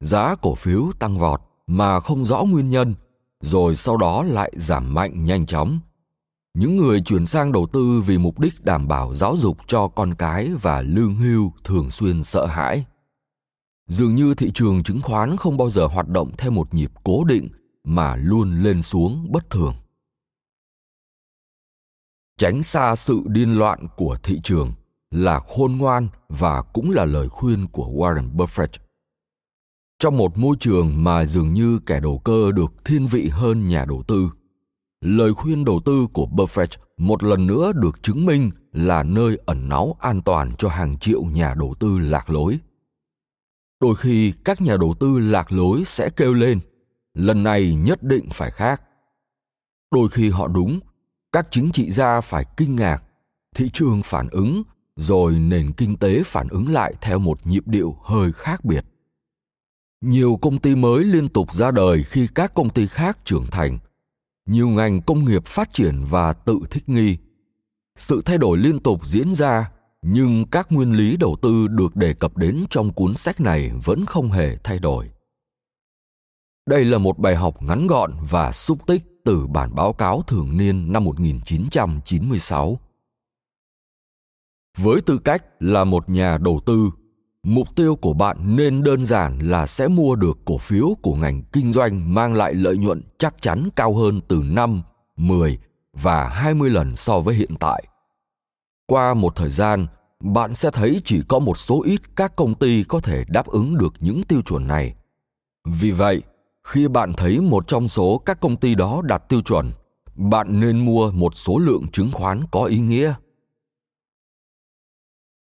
Giá 0.00 0.34
cổ 0.34 0.54
phiếu 0.54 0.90
tăng 0.98 1.18
vọt 1.18 1.40
mà 1.66 2.00
không 2.00 2.24
rõ 2.24 2.42
nguyên 2.42 2.68
nhân, 2.68 2.94
rồi 3.40 3.76
sau 3.76 3.96
đó 3.96 4.22
lại 4.22 4.52
giảm 4.56 4.94
mạnh 4.94 5.24
nhanh 5.24 5.46
chóng 5.46 5.80
những 6.58 6.76
người 6.76 7.00
chuyển 7.00 7.26
sang 7.26 7.52
đầu 7.52 7.66
tư 7.72 8.02
vì 8.06 8.18
mục 8.18 8.40
đích 8.40 8.64
đảm 8.64 8.88
bảo 8.88 9.14
giáo 9.14 9.36
dục 9.36 9.58
cho 9.66 9.88
con 9.88 10.14
cái 10.14 10.50
và 10.62 10.82
lương 10.82 11.14
hưu 11.14 11.52
thường 11.64 11.90
xuyên 11.90 12.24
sợ 12.24 12.46
hãi. 12.46 12.84
Dường 13.88 14.14
như 14.14 14.34
thị 14.34 14.50
trường 14.54 14.82
chứng 14.82 15.00
khoán 15.02 15.36
không 15.36 15.56
bao 15.56 15.70
giờ 15.70 15.86
hoạt 15.86 16.08
động 16.08 16.30
theo 16.38 16.50
một 16.50 16.74
nhịp 16.74 16.92
cố 17.04 17.24
định 17.24 17.48
mà 17.84 18.16
luôn 18.16 18.62
lên 18.62 18.82
xuống 18.82 19.26
bất 19.32 19.50
thường. 19.50 19.74
Tránh 22.38 22.62
xa 22.62 22.94
sự 22.96 23.22
điên 23.26 23.58
loạn 23.58 23.86
của 23.96 24.16
thị 24.22 24.40
trường 24.44 24.72
là 25.10 25.40
khôn 25.40 25.76
ngoan 25.76 26.08
và 26.28 26.62
cũng 26.62 26.90
là 26.90 27.04
lời 27.04 27.28
khuyên 27.28 27.66
của 27.72 27.86
warren 27.86 28.36
buffett. 28.36 28.78
Trong 29.98 30.16
một 30.16 30.38
môi 30.38 30.56
trường 30.60 31.04
mà 31.04 31.24
dường 31.24 31.54
như 31.54 31.78
kẻ 31.86 32.00
đầu 32.00 32.18
cơ 32.18 32.52
được 32.52 32.72
thiên 32.84 33.06
vị 33.06 33.28
hơn 33.28 33.68
nhà 33.68 33.84
đầu 33.84 34.02
tư 34.08 34.30
lời 35.00 35.34
khuyên 35.34 35.64
đầu 35.64 35.80
tư 35.84 36.06
của 36.12 36.26
buffett 36.26 36.78
một 36.96 37.22
lần 37.22 37.46
nữa 37.46 37.72
được 37.74 38.02
chứng 38.02 38.26
minh 38.26 38.50
là 38.72 39.02
nơi 39.02 39.38
ẩn 39.46 39.68
náu 39.68 39.96
an 40.00 40.22
toàn 40.22 40.52
cho 40.58 40.68
hàng 40.68 40.98
triệu 40.98 41.22
nhà 41.22 41.54
đầu 41.54 41.74
tư 41.80 41.98
lạc 41.98 42.30
lối. 42.30 42.58
Đôi 43.80 43.96
khi 43.96 44.32
các 44.44 44.60
nhà 44.60 44.76
đầu 44.80 44.94
tư 45.00 45.18
lạc 45.18 45.52
lối 45.52 45.82
sẽ 45.84 46.10
kêu 46.10 46.34
lên, 46.34 46.60
lần 47.14 47.42
này 47.42 47.74
nhất 47.74 48.02
định 48.02 48.28
phải 48.32 48.50
khác. 48.50 48.82
Đôi 49.90 50.08
khi 50.08 50.30
họ 50.30 50.48
đúng, 50.48 50.80
các 51.32 51.48
chính 51.50 51.70
trị 51.72 51.90
gia 51.90 52.20
phải 52.20 52.44
kinh 52.56 52.76
ngạc, 52.76 53.04
thị 53.54 53.70
trường 53.72 54.02
phản 54.04 54.28
ứng, 54.28 54.62
rồi 54.96 55.32
nền 55.32 55.72
kinh 55.72 55.96
tế 55.96 56.22
phản 56.22 56.48
ứng 56.48 56.72
lại 56.72 56.94
theo 57.00 57.18
một 57.18 57.46
nhịp 57.46 57.62
điệu 57.66 57.96
hơi 58.04 58.32
khác 58.32 58.64
biệt. 58.64 58.84
Nhiều 60.00 60.38
công 60.42 60.58
ty 60.58 60.74
mới 60.74 61.04
liên 61.04 61.28
tục 61.28 61.52
ra 61.52 61.70
đời 61.70 62.02
khi 62.02 62.28
các 62.34 62.54
công 62.54 62.70
ty 62.70 62.86
khác 62.86 63.18
trưởng 63.24 63.46
thành 63.50 63.78
nhiều 64.46 64.68
ngành 64.68 65.02
công 65.02 65.24
nghiệp 65.24 65.46
phát 65.46 65.72
triển 65.72 66.04
và 66.10 66.32
tự 66.32 66.58
thích 66.70 66.88
nghi 66.88 67.16
sự 67.96 68.22
thay 68.24 68.38
đổi 68.38 68.58
liên 68.58 68.78
tục 68.78 69.06
diễn 69.06 69.34
ra 69.34 69.70
nhưng 70.02 70.44
các 70.50 70.72
nguyên 70.72 70.92
lý 70.92 71.16
đầu 71.16 71.36
tư 71.42 71.68
được 71.68 71.96
đề 71.96 72.14
cập 72.14 72.36
đến 72.36 72.64
trong 72.70 72.92
cuốn 72.92 73.14
sách 73.14 73.40
này 73.40 73.72
vẫn 73.84 74.06
không 74.06 74.30
hề 74.30 74.56
thay 74.64 74.78
đổi 74.78 75.10
đây 76.66 76.84
là 76.84 76.98
một 76.98 77.18
bài 77.18 77.36
học 77.36 77.62
ngắn 77.62 77.86
gọn 77.86 78.12
và 78.30 78.52
xúc 78.52 78.86
tích 78.86 79.02
từ 79.24 79.46
bản 79.46 79.74
báo 79.74 79.92
cáo 79.92 80.22
thường 80.22 80.56
niên 80.56 80.92
năm 80.92 81.04
1996. 81.04 82.78
Với 84.78 85.00
tư 85.00 85.18
cách 85.18 85.44
là 85.60 85.84
một 85.84 86.08
nhà 86.08 86.38
đầu 86.38 86.60
tư, 86.66 86.90
mục 87.46 87.76
tiêu 87.76 87.96
của 87.96 88.12
bạn 88.12 88.56
nên 88.56 88.82
đơn 88.82 89.06
giản 89.06 89.38
là 89.38 89.66
sẽ 89.66 89.88
mua 89.88 90.14
được 90.14 90.38
cổ 90.44 90.58
phiếu 90.58 90.88
của 91.02 91.14
ngành 91.14 91.42
kinh 91.42 91.72
doanh 91.72 92.14
mang 92.14 92.34
lại 92.34 92.54
lợi 92.54 92.76
nhuận 92.76 93.02
chắc 93.18 93.42
chắn 93.42 93.68
cao 93.76 93.94
hơn 93.94 94.20
từ 94.28 94.42
5, 94.44 94.82
10 95.16 95.58
và 95.92 96.28
20 96.28 96.70
lần 96.70 96.96
so 96.96 97.20
với 97.20 97.34
hiện 97.34 97.54
tại. 97.60 97.84
Qua 98.86 99.14
một 99.14 99.36
thời 99.36 99.50
gian, 99.50 99.86
bạn 100.20 100.54
sẽ 100.54 100.70
thấy 100.70 101.00
chỉ 101.04 101.22
có 101.28 101.38
một 101.38 101.58
số 101.58 101.82
ít 101.82 102.16
các 102.16 102.36
công 102.36 102.54
ty 102.54 102.84
có 102.84 103.00
thể 103.00 103.24
đáp 103.28 103.46
ứng 103.46 103.78
được 103.78 103.94
những 104.00 104.22
tiêu 104.22 104.42
chuẩn 104.42 104.66
này. 104.66 104.94
Vì 105.64 105.90
vậy, 105.90 106.22
khi 106.64 106.88
bạn 106.88 107.12
thấy 107.12 107.40
một 107.40 107.68
trong 107.68 107.88
số 107.88 108.18
các 108.18 108.40
công 108.40 108.56
ty 108.56 108.74
đó 108.74 109.02
đạt 109.04 109.28
tiêu 109.28 109.40
chuẩn 109.40 109.72
bạn 110.16 110.60
nên 110.60 110.84
mua 110.84 111.10
một 111.10 111.36
số 111.36 111.58
lượng 111.58 111.86
chứng 111.92 112.10
khoán 112.12 112.44
có 112.50 112.64
ý 112.64 112.78
nghĩa 112.78 113.14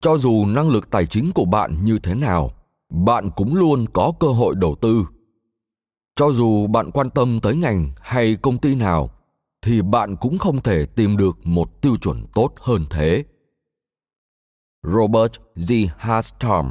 cho 0.00 0.18
dù 0.18 0.46
năng 0.46 0.70
lực 0.70 0.90
tài 0.90 1.06
chính 1.06 1.30
của 1.34 1.44
bạn 1.44 1.84
như 1.84 1.98
thế 2.02 2.14
nào, 2.14 2.50
bạn 2.90 3.30
cũng 3.36 3.54
luôn 3.54 3.86
có 3.92 4.12
cơ 4.20 4.28
hội 4.28 4.54
đầu 4.54 4.76
tư. 4.80 5.06
Cho 6.16 6.32
dù 6.32 6.66
bạn 6.66 6.90
quan 6.90 7.10
tâm 7.10 7.40
tới 7.42 7.56
ngành 7.56 7.92
hay 8.00 8.36
công 8.42 8.58
ty 8.58 8.74
nào, 8.74 9.10
thì 9.62 9.82
bạn 9.82 10.16
cũng 10.16 10.38
không 10.38 10.62
thể 10.62 10.86
tìm 10.86 11.16
được 11.16 11.46
một 11.46 11.82
tiêu 11.82 11.96
chuẩn 11.96 12.26
tốt 12.34 12.54
hơn 12.60 12.86
thế. 12.90 13.24
Robert 14.82 15.32
g. 15.54 15.72
Hastorm 15.98 16.66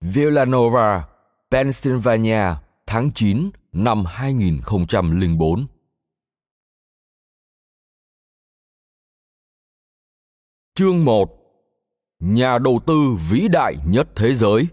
villanova, 0.00 1.08
pennsylvania, 1.50 2.42
tháng 2.86 3.10
9 3.14 3.50
năm 3.72 4.04
2004. 4.06 5.66
Chương 10.74 11.04
1 11.04 11.37
Nhà 12.22 12.58
đầu 12.58 12.80
tư 12.86 13.16
vĩ 13.30 13.48
đại 13.48 13.74
nhất 13.86 14.08
thế 14.16 14.34
giới 14.34 14.66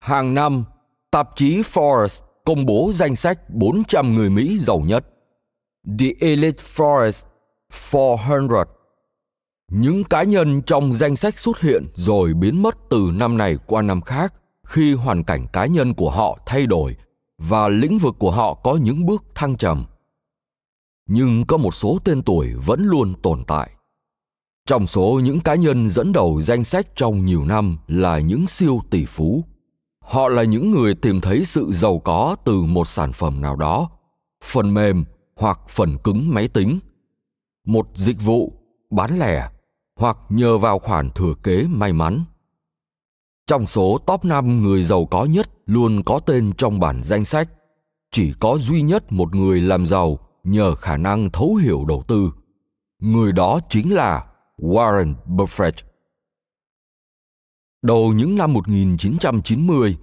Hàng 0.00 0.34
năm, 0.34 0.64
tạp 1.10 1.28
chí 1.36 1.60
Forbes 1.62 2.22
công 2.44 2.66
bố 2.66 2.90
danh 2.94 3.16
sách 3.16 3.50
400 3.50 4.14
người 4.14 4.30
Mỹ 4.30 4.58
giàu 4.58 4.78
nhất. 4.78 5.06
The 5.98 6.06
Elite 6.20 6.62
Forbes 6.62 7.26
400. 7.92 8.48
Những 9.70 10.04
cá 10.04 10.22
nhân 10.22 10.62
trong 10.62 10.94
danh 10.94 11.16
sách 11.16 11.38
xuất 11.38 11.60
hiện 11.60 11.86
rồi 11.94 12.34
biến 12.34 12.62
mất 12.62 12.76
từ 12.90 13.10
năm 13.14 13.36
này 13.36 13.58
qua 13.66 13.82
năm 13.82 14.00
khác 14.00 14.34
khi 14.66 14.94
hoàn 14.94 15.24
cảnh 15.24 15.46
cá 15.52 15.66
nhân 15.66 15.94
của 15.94 16.10
họ 16.10 16.38
thay 16.46 16.66
đổi 16.66 16.96
và 17.38 17.68
lĩnh 17.68 17.98
vực 17.98 18.14
của 18.18 18.30
họ 18.30 18.54
có 18.54 18.76
những 18.76 19.06
bước 19.06 19.24
thăng 19.34 19.56
trầm. 19.56 19.84
Nhưng 21.08 21.44
có 21.44 21.56
một 21.56 21.74
số 21.74 21.98
tên 22.04 22.22
tuổi 22.22 22.54
vẫn 22.54 22.84
luôn 22.84 23.14
tồn 23.22 23.44
tại. 23.46 23.70
Trong 24.66 24.86
số 24.86 25.20
những 25.24 25.40
cá 25.40 25.54
nhân 25.54 25.88
dẫn 25.88 26.12
đầu 26.12 26.42
danh 26.42 26.64
sách 26.64 26.86
trong 26.96 27.26
nhiều 27.26 27.44
năm 27.44 27.78
là 27.88 28.18
những 28.18 28.46
siêu 28.46 28.80
tỷ 28.90 29.04
phú 29.04 29.44
họ 30.06 30.28
là 30.28 30.42
những 30.42 30.70
người 30.70 30.94
tìm 30.94 31.20
thấy 31.20 31.44
sự 31.44 31.72
giàu 31.72 31.98
có 31.98 32.36
từ 32.44 32.62
một 32.62 32.88
sản 32.88 33.12
phẩm 33.12 33.40
nào 33.40 33.56
đó, 33.56 33.90
phần 34.44 34.74
mềm 34.74 35.04
hoặc 35.36 35.60
phần 35.68 35.98
cứng 35.98 36.34
máy 36.34 36.48
tính 36.48 36.78
một 37.66 37.88
dịch 37.94 38.22
vụ 38.22 38.52
bán 38.90 39.18
lẻ 39.18 39.50
hoặc 39.96 40.18
nhờ 40.28 40.58
vào 40.58 40.78
khoản 40.78 41.10
thừa 41.10 41.34
kế 41.42 41.62
may 41.62 41.92
mắn. 41.92 42.24
Trong 43.46 43.66
số 43.66 43.98
top 44.06 44.24
5 44.24 44.62
người 44.62 44.82
giàu 44.82 45.06
có 45.06 45.24
nhất 45.24 45.50
luôn 45.66 46.02
có 46.02 46.20
tên 46.20 46.52
trong 46.58 46.80
bản 46.80 47.02
danh 47.02 47.24
sách. 47.24 47.48
Chỉ 48.12 48.32
có 48.40 48.58
duy 48.58 48.82
nhất 48.82 49.12
một 49.12 49.34
người 49.34 49.60
làm 49.60 49.86
giàu 49.86 50.18
nhờ 50.44 50.74
khả 50.74 50.96
năng 50.96 51.30
thấu 51.30 51.54
hiểu 51.54 51.84
đầu 51.84 52.04
tư. 52.06 52.30
Người 52.98 53.32
đó 53.32 53.60
chính 53.68 53.94
là 53.94 54.26
Warren 54.58 55.14
Buffett. 55.26 55.72
Đầu 57.82 58.12
những 58.12 58.36
năm 58.36 58.52
1990, 58.52 59.96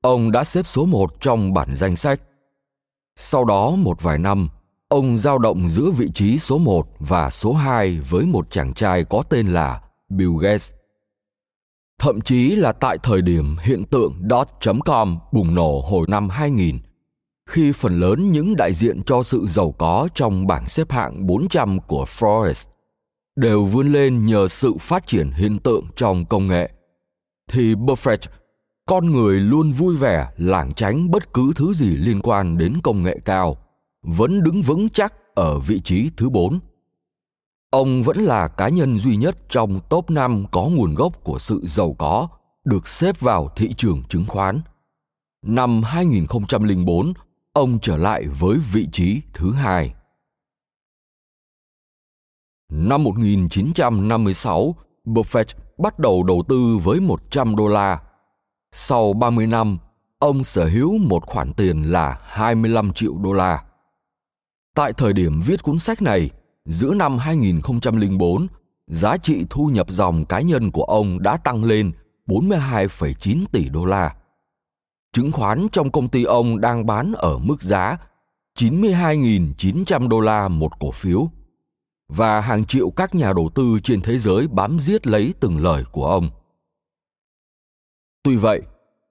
ông 0.00 0.32
đã 0.32 0.44
xếp 0.44 0.66
số 0.66 0.84
một 0.84 1.20
trong 1.20 1.54
bản 1.54 1.74
danh 1.74 1.96
sách. 1.96 2.20
Sau 3.16 3.44
đó 3.44 3.70
một 3.70 4.02
vài 4.02 4.18
năm, 4.18 4.48
ông 4.88 5.18
giao 5.18 5.38
động 5.38 5.68
giữa 5.68 5.90
vị 5.90 6.10
trí 6.14 6.38
số 6.38 6.58
1 6.58 6.88
và 6.98 7.30
số 7.30 7.52
2 7.52 8.00
với 8.00 8.26
một 8.26 8.50
chàng 8.50 8.74
trai 8.74 9.04
có 9.04 9.22
tên 9.28 9.46
là 9.46 9.80
Bill 10.08 10.32
Gates. 10.40 10.72
Thậm 11.98 12.20
chí 12.20 12.56
là 12.56 12.72
tại 12.72 12.98
thời 13.02 13.22
điểm 13.22 13.56
hiện 13.62 13.84
tượng 13.84 14.14
dot.com 14.30 15.18
bùng 15.32 15.54
nổ 15.54 15.80
hồi 15.80 16.06
năm 16.08 16.28
2000, 16.28 16.78
khi 17.50 17.72
phần 17.72 18.00
lớn 18.00 18.32
những 18.32 18.56
đại 18.56 18.72
diện 18.72 19.02
cho 19.06 19.22
sự 19.22 19.46
giàu 19.48 19.74
có 19.78 20.08
trong 20.14 20.46
bảng 20.46 20.66
xếp 20.66 20.92
hạng 20.92 21.26
400 21.26 21.80
của 21.80 22.04
Forbes 22.04 22.68
đều 23.36 23.64
vươn 23.64 23.92
lên 23.92 24.26
nhờ 24.26 24.48
sự 24.48 24.74
phát 24.80 25.06
triển 25.06 25.30
hiện 25.30 25.58
tượng 25.58 25.84
trong 25.96 26.24
công 26.24 26.48
nghệ, 26.48 26.70
thì 27.52 27.74
Buffett, 27.74 28.18
con 28.86 29.12
người 29.12 29.40
luôn 29.40 29.72
vui 29.72 29.96
vẻ 29.96 30.30
lảng 30.36 30.74
tránh 30.74 31.10
bất 31.10 31.32
cứ 31.32 31.52
thứ 31.56 31.74
gì 31.74 31.96
liên 31.96 32.20
quan 32.20 32.58
đến 32.58 32.74
công 32.82 33.02
nghệ 33.02 33.18
cao, 33.24 33.65
vẫn 34.06 34.42
đứng 34.42 34.62
vững 34.62 34.88
chắc 34.88 35.14
ở 35.34 35.58
vị 35.58 35.80
trí 35.80 36.10
thứ 36.16 36.28
4. 36.30 36.60
Ông 37.70 38.02
vẫn 38.02 38.16
là 38.16 38.48
cá 38.48 38.68
nhân 38.68 38.98
duy 38.98 39.16
nhất 39.16 39.36
trong 39.48 39.80
top 39.88 40.10
5 40.10 40.44
có 40.50 40.68
nguồn 40.72 40.94
gốc 40.94 41.24
của 41.24 41.38
sự 41.38 41.60
giàu 41.64 41.94
có 41.98 42.28
được 42.64 42.88
xếp 42.88 43.20
vào 43.20 43.48
thị 43.56 43.74
trường 43.76 44.02
chứng 44.08 44.24
khoán. 44.26 44.60
Năm 45.42 45.82
2004, 45.82 47.12
ông 47.52 47.78
trở 47.82 47.96
lại 47.96 48.26
với 48.26 48.58
vị 48.72 48.88
trí 48.92 49.22
thứ 49.34 49.52
hai. 49.52 49.94
Năm 52.72 53.04
1956, 53.04 54.74
Buffett 55.04 55.44
bắt 55.78 55.98
đầu 55.98 56.22
đầu 56.22 56.42
tư 56.48 56.78
với 56.82 57.00
100 57.00 57.56
đô 57.56 57.68
la. 57.68 58.00
Sau 58.72 59.12
30 59.12 59.46
năm, 59.46 59.78
ông 60.18 60.44
sở 60.44 60.68
hữu 60.68 60.98
một 60.98 61.26
khoản 61.26 61.52
tiền 61.52 61.82
là 61.82 62.20
25 62.22 62.92
triệu 62.92 63.12
đô 63.18 63.32
la. 63.32 63.65
Tại 64.76 64.92
thời 64.92 65.12
điểm 65.12 65.40
viết 65.40 65.62
cuốn 65.62 65.78
sách 65.78 66.02
này, 66.02 66.30
giữa 66.64 66.94
năm 66.94 67.18
2004, 67.18 68.46
giá 68.86 69.16
trị 69.16 69.46
thu 69.50 69.66
nhập 69.66 69.86
dòng 69.90 70.24
cá 70.24 70.40
nhân 70.40 70.70
của 70.70 70.84
ông 70.84 71.22
đã 71.22 71.36
tăng 71.36 71.64
lên 71.64 71.92
42,9 72.26 73.44
tỷ 73.52 73.68
đô 73.68 73.84
la. 73.84 74.16
Chứng 75.12 75.32
khoán 75.32 75.66
trong 75.72 75.90
công 75.90 76.08
ty 76.08 76.24
ông 76.24 76.60
đang 76.60 76.86
bán 76.86 77.12
ở 77.12 77.38
mức 77.38 77.62
giá 77.62 77.98
92.900 78.58 80.08
đô 80.08 80.20
la 80.20 80.48
một 80.48 80.80
cổ 80.80 80.90
phiếu 80.90 81.30
và 82.08 82.40
hàng 82.40 82.64
triệu 82.64 82.90
các 82.90 83.14
nhà 83.14 83.32
đầu 83.32 83.50
tư 83.54 83.78
trên 83.82 84.00
thế 84.00 84.18
giới 84.18 84.48
bám 84.48 84.80
giết 84.80 85.06
lấy 85.06 85.34
từng 85.40 85.58
lời 85.58 85.84
của 85.92 86.06
ông. 86.06 86.30
Tuy 88.22 88.36
vậy, 88.36 88.62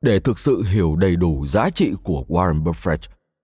để 0.02 0.20
thực 0.20 0.40
sự 0.40 0.64
hiểu 0.64 0.96
đầy 0.96 1.16
đủ 1.16 1.48
giá 1.48 1.70
trị 1.70 1.94
của 2.04 2.26
Warren 2.28 2.64
Buffett, 2.64 2.98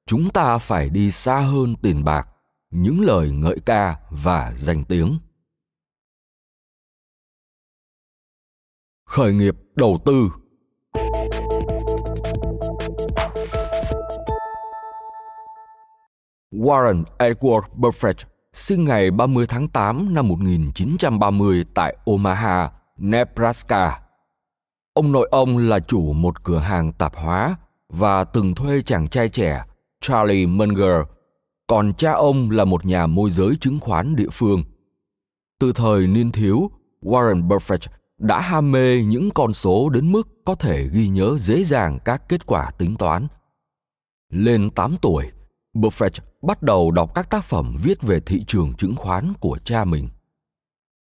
chúng 0.05 0.29
ta 0.29 0.57
phải 0.57 0.89
đi 0.89 1.11
xa 1.11 1.39
hơn 1.39 1.75
tiền 1.81 2.03
bạc, 2.03 2.27
những 2.69 3.01
lời 3.01 3.31
ngợi 3.31 3.57
ca 3.65 3.97
và 4.09 4.53
danh 4.55 4.83
tiếng. 4.83 5.19
Khởi 9.05 9.33
nghiệp 9.33 9.55
đầu 9.75 9.99
tư 10.05 10.29
Warren 16.51 17.03
Edward 17.17 17.61
Buffett 17.77 18.13
sinh 18.53 18.85
ngày 18.85 19.11
30 19.11 19.45
tháng 19.49 19.67
8 19.67 20.13
năm 20.13 20.27
1930 20.27 21.65
tại 21.73 21.97
Omaha, 22.05 22.71
Nebraska. 22.97 24.01
Ông 24.93 25.11
nội 25.11 25.27
ông 25.31 25.57
là 25.57 25.79
chủ 25.79 26.13
một 26.13 26.43
cửa 26.43 26.59
hàng 26.59 26.91
tạp 26.93 27.15
hóa 27.15 27.55
và 27.89 28.23
từng 28.23 28.55
thuê 28.55 28.81
chàng 28.81 29.07
trai 29.07 29.29
trẻ 29.29 29.63
Charlie 30.01 30.45
Munger, 30.45 31.01
còn 31.67 31.93
cha 31.93 32.11
ông 32.11 32.51
là 32.51 32.65
một 32.65 32.85
nhà 32.85 33.07
môi 33.07 33.31
giới 33.31 33.55
chứng 33.61 33.79
khoán 33.79 34.15
địa 34.15 34.29
phương. 34.31 34.63
Từ 35.59 35.73
thời 35.73 36.07
niên 36.07 36.31
thiếu, 36.31 36.71
Warren 37.01 37.47
Buffett 37.47 37.87
đã 38.17 38.39
ham 38.39 38.71
mê 38.71 39.03
những 39.03 39.29
con 39.31 39.53
số 39.53 39.89
đến 39.89 40.11
mức 40.11 40.27
có 40.45 40.55
thể 40.55 40.87
ghi 40.93 41.07
nhớ 41.07 41.37
dễ 41.39 41.63
dàng 41.63 41.99
các 42.05 42.29
kết 42.29 42.45
quả 42.45 42.71
tính 42.77 42.95
toán. 42.95 43.27
Lên 44.31 44.69
8 44.69 44.95
tuổi, 45.01 45.31
Buffett 45.73 46.23
bắt 46.41 46.63
đầu 46.63 46.91
đọc 46.91 47.11
các 47.15 47.29
tác 47.29 47.43
phẩm 47.43 47.75
viết 47.83 48.01
về 48.01 48.19
thị 48.19 48.43
trường 48.47 48.73
chứng 48.73 48.95
khoán 48.95 49.33
của 49.39 49.57
cha 49.65 49.85
mình. 49.85 50.09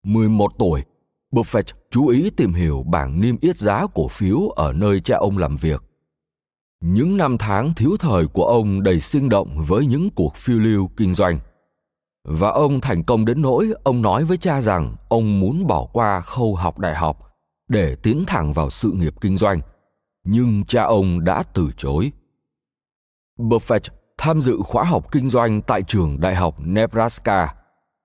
11 0.03 0.51
tuổi, 0.59 0.83
Buffett 1.31 1.73
chú 1.91 2.07
ý 2.07 2.29
tìm 2.29 2.53
hiểu 2.53 2.83
bảng 2.83 3.21
niêm 3.21 3.35
yết 3.41 3.57
giá 3.57 3.85
cổ 3.93 4.07
phiếu 4.07 4.49
ở 4.49 4.73
nơi 4.73 4.99
cha 4.99 5.17
ông 5.17 5.37
làm 5.37 5.57
việc. 5.57 5.83
Những 6.81 7.17
năm 7.17 7.37
tháng 7.37 7.73
thiếu 7.73 7.97
thời 7.99 8.27
của 8.27 8.45
ông 8.45 8.83
đầy 8.83 8.99
sinh 8.99 9.29
động 9.29 9.63
với 9.67 9.85
những 9.85 10.09
cuộc 10.15 10.35
phiêu 10.35 10.59
lưu 10.59 10.89
kinh 10.97 11.13
doanh. 11.13 11.39
Và 12.23 12.49
ông 12.49 12.81
thành 12.81 13.03
công 13.03 13.25
đến 13.25 13.41
nỗi 13.41 13.73
ông 13.83 14.01
nói 14.01 14.23
với 14.23 14.37
cha 14.37 14.61
rằng 14.61 14.95
ông 15.09 15.39
muốn 15.39 15.67
bỏ 15.67 15.87
qua 15.93 16.21
khâu 16.21 16.55
học 16.55 16.79
đại 16.79 16.95
học 16.95 17.17
để 17.67 17.95
tiến 17.95 18.23
thẳng 18.27 18.53
vào 18.53 18.69
sự 18.69 18.91
nghiệp 18.91 19.13
kinh 19.21 19.37
doanh. 19.37 19.59
Nhưng 20.23 20.65
cha 20.65 20.83
ông 20.83 21.23
đã 21.23 21.43
từ 21.53 21.69
chối. 21.77 22.11
Buffett 23.39 23.89
tham 24.17 24.41
dự 24.41 24.57
khóa 24.63 24.83
học 24.83 25.11
kinh 25.11 25.29
doanh 25.29 25.61
tại 25.61 25.83
trường 25.83 26.19
đại 26.19 26.35
học 26.35 26.55
Nebraska 26.59 27.55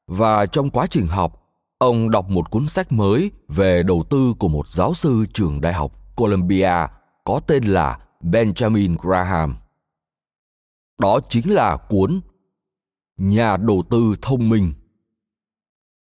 và 0.07 0.47
trong 0.47 0.71
quá 0.71 0.87
trình 0.91 1.07
học, 1.07 1.43
ông 1.79 2.11
đọc 2.11 2.29
một 2.29 2.51
cuốn 2.51 2.67
sách 2.67 2.93
mới 2.93 3.31
về 3.49 3.83
đầu 3.83 4.05
tư 4.11 4.35
của 4.39 4.49
một 4.49 4.69
giáo 4.69 4.95
sư 4.95 5.25
trường 5.35 5.61
đại 5.61 5.73
học 5.73 5.93
Columbia 6.17 6.87
có 7.25 7.41
tên 7.47 7.65
là 7.65 7.99
Benjamin 8.21 8.97
Graham. 9.03 9.57
Đó 10.99 11.21
chính 11.29 11.55
là 11.55 11.77
cuốn 11.89 12.21
Nhà 13.17 13.57
đầu 13.57 13.83
tư 13.91 14.15
thông 14.23 14.49
minh. 14.49 14.73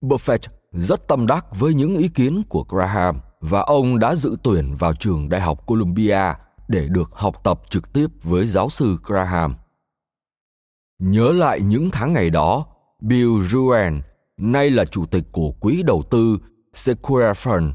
Buffett 0.02 0.48
rất 0.72 1.08
tâm 1.08 1.28
đắc 1.28 1.46
với 1.60 1.74
những 1.74 1.98
ý 1.98 2.08
kiến 2.08 2.42
của 2.50 2.66
Graham 2.70 3.20
và 3.40 3.62
ông 3.62 4.00
đã 4.00 4.16
dự 4.16 4.36
tuyển 4.44 4.76
vào 4.80 4.94
trường 4.94 5.30
Đại 5.30 5.42
học 5.42 5.66
Columbia 5.66 6.34
để 6.68 6.88
được 6.88 7.10
học 7.14 7.44
tập 7.44 7.62
trực 7.70 7.94
tiếp 7.94 8.08
với 8.24 8.48
giáo 8.48 8.70
sư 8.70 8.98
Graham. 9.04 9.56
Nhớ 11.00 11.32
lại 11.32 11.62
những 11.62 11.90
tháng 11.92 12.14
ngày 12.14 12.30
đó, 12.30 12.66
Bill 13.02 13.42
Ruan, 13.42 14.02
nay 14.38 14.70
là 14.70 14.86
chủ 14.86 15.06
tịch 15.06 15.24
của 15.32 15.52
quỹ 15.52 15.84
đầu 15.84 16.04
tư 16.10 16.38
Sequoia 16.74 17.32
Fund, 17.32 17.72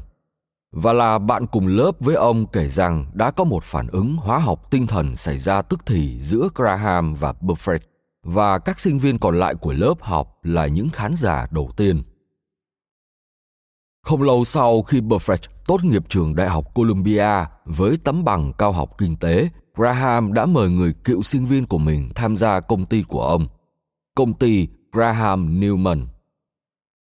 và 0.71 0.93
là 0.93 1.17
bạn 1.17 1.45
cùng 1.47 1.67
lớp 1.67 1.91
với 1.99 2.15
ông 2.15 2.47
kể 2.47 2.67
rằng 2.67 3.05
đã 3.13 3.31
có 3.31 3.43
một 3.43 3.63
phản 3.63 3.87
ứng 3.87 4.15
hóa 4.17 4.37
học 4.37 4.71
tinh 4.71 4.87
thần 4.87 5.15
xảy 5.15 5.39
ra 5.39 5.61
tức 5.61 5.79
thì 5.85 6.19
giữa 6.23 6.49
Graham 6.55 7.13
và 7.13 7.33
Buffett 7.41 7.79
và 8.23 8.59
các 8.59 8.79
sinh 8.79 8.99
viên 8.99 9.19
còn 9.19 9.39
lại 9.39 9.55
của 9.55 9.73
lớp 9.73 9.93
học 10.01 10.39
là 10.43 10.67
những 10.67 10.89
khán 10.89 11.15
giả 11.15 11.47
đầu 11.51 11.71
tiên. 11.77 12.03
Không 14.03 14.21
lâu 14.21 14.45
sau 14.45 14.83
khi 14.83 15.01
Buffett 15.01 15.49
tốt 15.65 15.83
nghiệp 15.83 16.09
trường 16.09 16.35
Đại 16.35 16.49
học 16.49 16.73
Columbia 16.73 17.45
với 17.65 17.97
tấm 18.03 18.23
bằng 18.23 18.53
cao 18.57 18.71
học 18.71 18.97
kinh 18.97 19.15
tế, 19.17 19.49
Graham 19.75 20.33
đã 20.33 20.45
mời 20.45 20.69
người 20.69 20.93
cựu 21.03 21.23
sinh 21.23 21.45
viên 21.45 21.65
của 21.65 21.77
mình 21.77 22.09
tham 22.15 22.37
gia 22.37 22.59
công 22.59 22.85
ty 22.85 23.03
của 23.03 23.21
ông, 23.21 23.47
công 24.15 24.33
ty 24.33 24.67
Graham 24.91 25.59
Newman. 25.59 26.05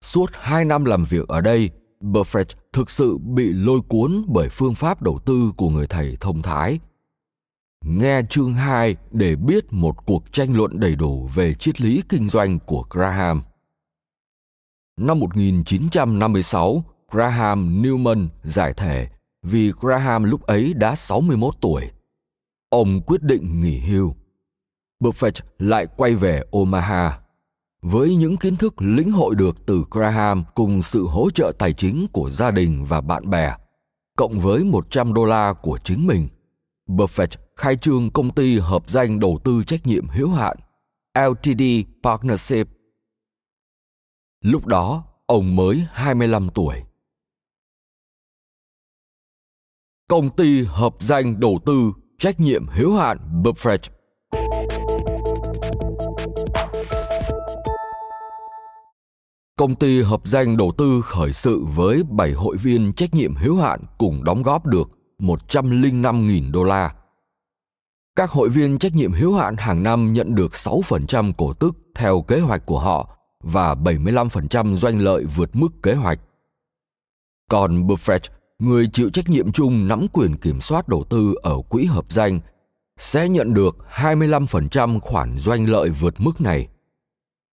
Suốt 0.01 0.29
hai 0.33 0.65
năm 0.65 0.85
làm 0.85 1.03
việc 1.03 1.27
ở 1.27 1.41
đây, 1.41 1.69
Buffett 2.03 2.45
thực 2.73 2.89
sự 2.89 3.17
bị 3.17 3.53
lôi 3.53 3.81
cuốn 3.87 4.23
bởi 4.27 4.49
phương 4.49 4.75
pháp 4.75 5.01
đầu 5.01 5.19
tư 5.25 5.51
của 5.57 5.69
người 5.69 5.87
thầy 5.87 6.17
thông 6.19 6.41
thái. 6.41 6.79
Nghe 7.85 8.21
chương 8.29 8.53
2 8.53 8.95
để 9.11 9.35
biết 9.35 9.65
một 9.73 10.05
cuộc 10.05 10.23
tranh 10.31 10.57
luận 10.57 10.79
đầy 10.79 10.95
đủ 10.95 11.29
về 11.35 11.53
triết 11.53 11.81
lý 11.81 12.03
kinh 12.09 12.29
doanh 12.29 12.59
của 12.59 12.83
Graham. 12.89 13.41
Năm 14.97 15.19
1956, 15.19 16.83
Graham 17.11 17.81
Newman 17.81 18.27
giải 18.43 18.73
thể 18.73 19.07
vì 19.43 19.71
Graham 19.79 20.23
lúc 20.23 20.41
ấy 20.41 20.73
đã 20.73 20.95
61 20.95 21.55
tuổi. 21.61 21.91
Ông 22.69 23.01
quyết 23.01 23.23
định 23.23 23.61
nghỉ 23.61 23.79
hưu. 23.79 24.15
Buffett 24.99 25.45
lại 25.59 25.87
quay 25.97 26.15
về 26.15 26.43
Omaha. 26.51 27.19
Với 27.81 28.15
những 28.15 28.37
kiến 28.37 28.55
thức 28.55 28.81
lĩnh 28.81 29.11
hội 29.11 29.35
được 29.35 29.65
từ 29.65 29.83
Graham 29.91 30.43
cùng 30.55 30.83
sự 30.83 31.07
hỗ 31.07 31.29
trợ 31.29 31.51
tài 31.59 31.73
chính 31.73 32.07
của 32.11 32.29
gia 32.29 32.51
đình 32.51 32.85
và 32.85 33.01
bạn 33.01 33.29
bè, 33.29 33.55
cộng 34.17 34.39
với 34.39 34.63
100 34.63 35.13
đô 35.13 35.25
la 35.25 35.53
của 35.53 35.79
chính 35.83 36.07
mình, 36.07 36.27
Buffett 36.87 37.27
khai 37.55 37.75
trương 37.75 38.11
công 38.11 38.35
ty 38.35 38.59
hợp 38.59 38.89
danh 38.89 39.19
đầu 39.19 39.39
tư 39.43 39.63
trách 39.67 39.87
nhiệm 39.87 40.07
hữu 40.07 40.29
hạn 40.29 40.57
LTD 41.19 41.63
Partnership. 42.03 42.67
Lúc 44.41 44.65
đó, 44.65 45.03
ông 45.25 45.55
mới 45.55 45.85
25 45.91 46.49
tuổi. 46.49 46.83
Công 50.07 50.35
ty 50.35 50.63
hợp 50.63 50.95
danh 50.99 51.39
đầu 51.39 51.59
tư 51.65 51.91
trách 52.17 52.39
nhiệm 52.39 52.67
hữu 52.67 52.97
hạn 52.97 53.43
Buffett. 53.43 53.89
Công 59.59 59.75
ty 59.75 60.01
hợp 60.01 60.21
danh 60.23 60.57
đầu 60.57 60.71
tư 60.77 61.01
khởi 61.01 61.33
sự 61.33 61.63
với 61.75 62.03
7 62.09 62.31
hội 62.31 62.57
viên 62.57 62.93
trách 62.93 63.13
nhiệm 63.13 63.35
hữu 63.35 63.57
hạn 63.57 63.83
cùng 63.97 64.23
đóng 64.23 64.43
góp 64.43 64.65
được 64.65 64.89
105.000 65.19 66.51
đô 66.51 66.63
la. 66.63 66.93
Các 68.15 68.29
hội 68.29 68.49
viên 68.49 68.79
trách 68.79 68.95
nhiệm 68.95 69.13
hữu 69.13 69.35
hạn 69.35 69.55
hàng 69.57 69.83
năm 69.83 70.13
nhận 70.13 70.35
được 70.35 70.51
6% 70.51 71.33
cổ 71.37 71.53
tức 71.53 71.75
theo 71.95 72.21
kế 72.21 72.39
hoạch 72.39 72.65
của 72.65 72.79
họ 72.79 73.17
và 73.43 73.75
75% 73.75 74.73
doanh 74.73 74.99
lợi 74.99 75.23
vượt 75.23 75.49
mức 75.53 75.69
kế 75.83 75.93
hoạch. 75.93 76.19
Còn 77.49 77.87
Buffett, 77.87 78.29
người 78.59 78.89
chịu 78.93 79.09
trách 79.09 79.29
nhiệm 79.29 79.51
chung 79.51 79.87
nắm 79.87 80.07
quyền 80.13 80.37
kiểm 80.37 80.61
soát 80.61 80.87
đầu 80.87 81.03
tư 81.09 81.33
ở 81.41 81.61
quỹ 81.69 81.85
hợp 81.85 82.05
danh, 82.09 82.39
sẽ 82.97 83.29
nhận 83.29 83.53
được 83.53 83.77
25% 83.91 84.99
khoản 84.99 85.37
doanh 85.37 85.69
lợi 85.69 85.89
vượt 85.89 86.13
mức 86.21 86.41
này. 86.41 86.67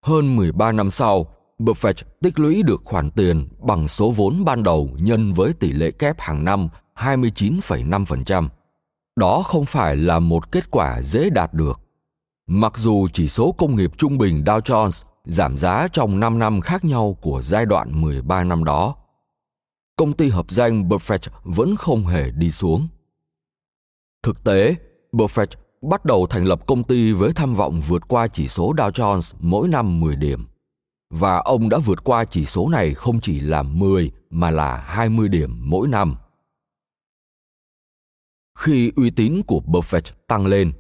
Hơn 0.05 0.37
13 0.37 0.73
năm 0.73 0.90
sau, 0.90 1.36
Buffett 1.59 1.95
tích 2.23 2.38
lũy 2.38 2.62
được 2.62 2.83
khoản 2.85 3.11
tiền 3.11 3.49
bằng 3.61 3.88
số 3.88 4.11
vốn 4.11 4.45
ban 4.45 4.62
đầu 4.62 4.90
nhân 4.99 5.33
với 5.33 5.53
tỷ 5.53 5.73
lệ 5.73 5.90
kép 5.90 6.21
hàng 6.21 6.45
năm 6.45 6.69
29,5%. 6.95 8.49
Đó 9.16 9.42
không 9.42 9.64
phải 9.64 9.97
là 9.97 10.19
một 10.19 10.53
kết 10.53 10.71
quả 10.71 11.03
dễ 11.03 11.31
đạt 11.31 11.55
được. 11.55 11.81
Mặc 12.47 12.73
dù 12.77 13.09
chỉ 13.12 13.29
số 13.29 13.53
công 13.59 13.77
nghiệp 13.77 13.90
trung 13.99 14.19
bình 14.19 14.45
Dow 14.47 14.61
Jones 14.61 15.05
giảm 15.25 15.59
giá 15.59 15.88
trong 15.92 16.21
5 16.21 16.38
năm 16.38 16.61
khác 16.61 16.85
nhau 16.85 17.16
của 17.21 17.42
giai 17.42 17.66
đoạn 17.66 18.01
13 18.03 18.45
năm 18.45 18.64
đó, 18.64 18.95
công 19.97 20.12
ty 20.12 20.29
hợp 20.29 20.47
danh 20.51 20.88
Buffett 20.88 21.31
vẫn 21.45 21.77
không 21.77 22.07
hề 22.07 22.31
đi 22.31 22.51
xuống. 22.51 22.88
Thực 24.23 24.45
tế, 24.45 24.75
Buffett 25.12 25.47
bắt 25.83 26.05
đầu 26.05 26.27
thành 26.27 26.45
lập 26.45 26.66
công 26.66 26.85
ty 26.85 27.12
với 27.12 27.33
tham 27.33 27.55
vọng 27.55 27.81
vượt 27.81 28.09
qua 28.09 28.29
chỉ 28.29 28.49
số 28.49 28.73
Dow 28.77 28.90
Jones 28.90 29.37
mỗi 29.40 29.69
năm 29.69 30.01
10 30.01 30.16
điểm. 30.16 30.47
Và 31.11 31.38
ông 31.38 31.69
đã 31.69 31.79
vượt 31.79 32.05
qua 32.05 32.25
chỉ 32.25 32.45
số 32.45 32.69
này 32.69 32.95
không 32.95 33.21
chỉ 33.21 33.40
là 33.40 33.62
10 33.62 34.11
mà 34.31 34.51
là 34.51 34.77
20 34.77 35.29
điểm 35.29 35.59
mỗi 35.62 35.88
năm. 35.88 36.16
Khi 38.59 38.92
uy 38.97 39.11
tín 39.11 39.42
của 39.47 39.61
Buffett 39.66 40.12
tăng 40.27 40.47
lên, 40.47 40.73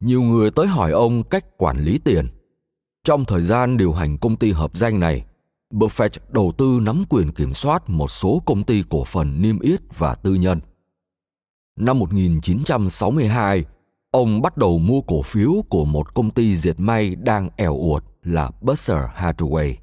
nhiều 0.00 0.22
người 0.22 0.50
tới 0.50 0.66
hỏi 0.66 0.90
ông 0.90 1.22
cách 1.22 1.58
quản 1.58 1.78
lý 1.78 1.98
tiền. 1.98 2.26
Trong 3.04 3.24
thời 3.24 3.42
gian 3.42 3.76
điều 3.76 3.92
hành 3.92 4.18
công 4.18 4.36
ty 4.36 4.52
hợp 4.52 4.76
danh 4.76 5.00
này, 5.00 5.24
Buffett 5.72 6.18
đầu 6.28 6.52
tư 6.58 6.80
nắm 6.82 7.04
quyền 7.08 7.32
kiểm 7.32 7.54
soát 7.54 7.90
một 7.90 8.10
số 8.10 8.42
công 8.46 8.64
ty 8.64 8.84
cổ 8.90 9.04
phần 9.04 9.42
niêm 9.42 9.60
yết 9.60 9.80
và 9.98 10.14
tư 10.14 10.34
nhân. 10.34 10.60
Năm 11.76 11.98
1962, 11.98 13.64
ông 14.12 14.42
bắt 14.42 14.56
đầu 14.56 14.78
mua 14.78 15.00
cổ 15.00 15.22
phiếu 15.22 15.52
của 15.68 15.84
một 15.84 16.14
công 16.14 16.30
ty 16.30 16.56
diệt 16.56 16.80
may 16.80 17.14
đang 17.14 17.48
eo 17.56 17.76
uột 17.76 18.04
là 18.22 18.50
Berkshire 18.60 19.08
Hathaway. 19.16 19.74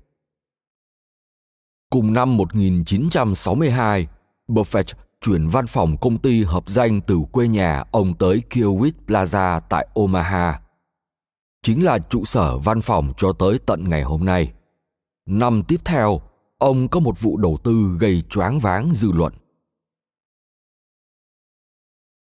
Cùng 1.89 2.13
năm 2.13 2.37
1962, 2.37 4.07
Buffett 4.47 4.93
chuyển 5.21 5.47
văn 5.47 5.67
phòng 5.67 5.97
công 6.01 6.17
ty 6.17 6.43
hợp 6.43 6.69
danh 6.69 7.01
từ 7.01 7.19
quê 7.31 7.47
nhà 7.47 7.83
ông 7.91 8.13
tới 8.13 8.41
Kiewit 8.49 8.91
Plaza 9.07 9.59
tại 9.69 9.87
Omaha. 9.93 10.61
Chính 11.63 11.85
là 11.85 11.99
trụ 11.99 12.25
sở 12.25 12.57
văn 12.57 12.81
phòng 12.81 13.13
cho 13.17 13.33
tới 13.33 13.59
tận 13.65 13.89
ngày 13.89 14.03
hôm 14.03 14.25
nay. 14.25 14.51
Năm 15.25 15.63
tiếp 15.67 15.81
theo, 15.85 16.21
ông 16.57 16.87
có 16.87 16.99
một 16.99 17.21
vụ 17.21 17.37
đầu 17.37 17.57
tư 17.63 17.97
gây 17.99 18.23
choáng 18.29 18.59
váng 18.59 18.91
dư 18.93 19.11
luận. 19.11 19.33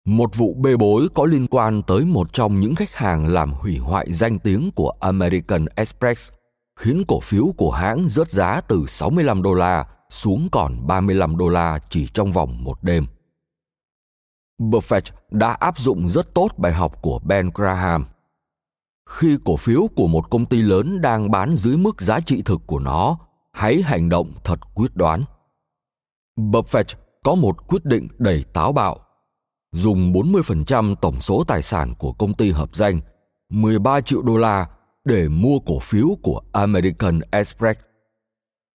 Một 0.05 0.35
vụ 0.35 0.53
bê 0.53 0.77
bối 0.77 1.07
có 1.13 1.25
liên 1.25 1.47
quan 1.47 1.81
tới 1.81 2.05
một 2.05 2.33
trong 2.33 2.59
những 2.59 2.75
khách 2.75 2.95
hàng 2.95 3.27
làm 3.27 3.53
hủy 3.53 3.77
hoại 3.77 4.13
danh 4.13 4.39
tiếng 4.39 4.71
của 4.71 4.93
American 4.99 5.65
Express, 5.75 6.31
khiến 6.79 7.03
cổ 7.07 7.19
phiếu 7.19 7.45
của 7.57 7.71
hãng 7.71 8.07
rớt 8.07 8.29
giá 8.29 8.61
từ 8.61 8.85
65 8.87 9.41
đô 9.41 9.53
la 9.53 9.85
xuống 10.09 10.49
còn 10.51 10.87
35 10.87 11.37
đô 11.37 11.49
la 11.49 11.79
chỉ 11.89 12.07
trong 12.13 12.31
vòng 12.31 12.63
một 12.63 12.83
đêm. 12.83 13.05
Buffett 14.61 15.01
đã 15.31 15.51
áp 15.51 15.79
dụng 15.79 16.09
rất 16.09 16.33
tốt 16.33 16.47
bài 16.57 16.73
học 16.73 17.01
của 17.01 17.19
Ben 17.19 17.49
Graham. 17.55 18.05
Khi 19.09 19.37
cổ 19.45 19.55
phiếu 19.55 19.87
của 19.95 20.07
một 20.07 20.29
công 20.29 20.45
ty 20.45 20.61
lớn 20.61 21.01
đang 21.01 21.31
bán 21.31 21.55
dưới 21.55 21.77
mức 21.77 22.01
giá 22.01 22.19
trị 22.19 22.41
thực 22.45 22.61
của 22.67 22.79
nó, 22.79 23.17
hãy 23.53 23.81
hành 23.81 24.09
động 24.09 24.31
thật 24.43 24.59
quyết 24.75 24.95
đoán. 24.95 25.23
Buffett 26.37 26.95
có 27.23 27.35
một 27.35 27.67
quyết 27.67 27.85
định 27.85 28.07
đầy 28.19 28.45
táo 28.53 28.71
bạo. 28.71 28.99
Dùng 29.71 30.13
40% 30.13 30.95
tổng 30.95 31.19
số 31.19 31.43
tài 31.43 31.61
sản 31.61 31.93
của 31.95 32.13
công 32.13 32.33
ty 32.33 32.51
hợp 32.51 32.75
danh, 32.75 33.01
13 33.49 34.01
triệu 34.01 34.21
đô 34.21 34.37
la 34.37 34.69
để 35.05 35.27
mua 35.27 35.59
cổ 35.59 35.79
phiếu 35.79 36.07
của 36.23 36.41
American 36.51 37.19
Express 37.31 37.79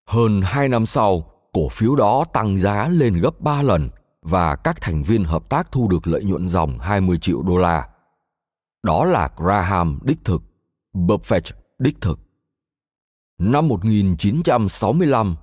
hơn 0.08 0.42
2 0.42 0.70
năm 0.70 0.86
sau, 0.86 1.32
cổ 1.54 1.70
phiếu 1.70 1.96
đó 1.96 2.26
tăng 2.34 2.60
giá 2.60 2.88
lên 2.88 3.14
gấp 3.14 3.42
3 3.42 3.62
lần 3.62 3.90
và 4.22 4.56
các 4.56 4.82
thành 4.82 5.04
viên 5.04 5.24
hợp 5.24 5.50
tác 5.50 5.72
thu 5.72 5.88
được 5.88 6.08
lợi 6.08 6.24
nhuận 6.24 6.48
dòng 6.48 6.80
20 6.80 7.18
triệu 7.22 7.42
đô 7.42 7.58
la. 7.58 7.88
Đó 8.84 9.06
là 9.06 9.30
Graham 9.38 10.00
đích 10.04 10.24
thực, 10.24 10.42
Buffett 10.94 11.52
đích 11.80 12.02
thực. 12.02 12.20
Năm 13.40 13.68
1965, 13.68 15.36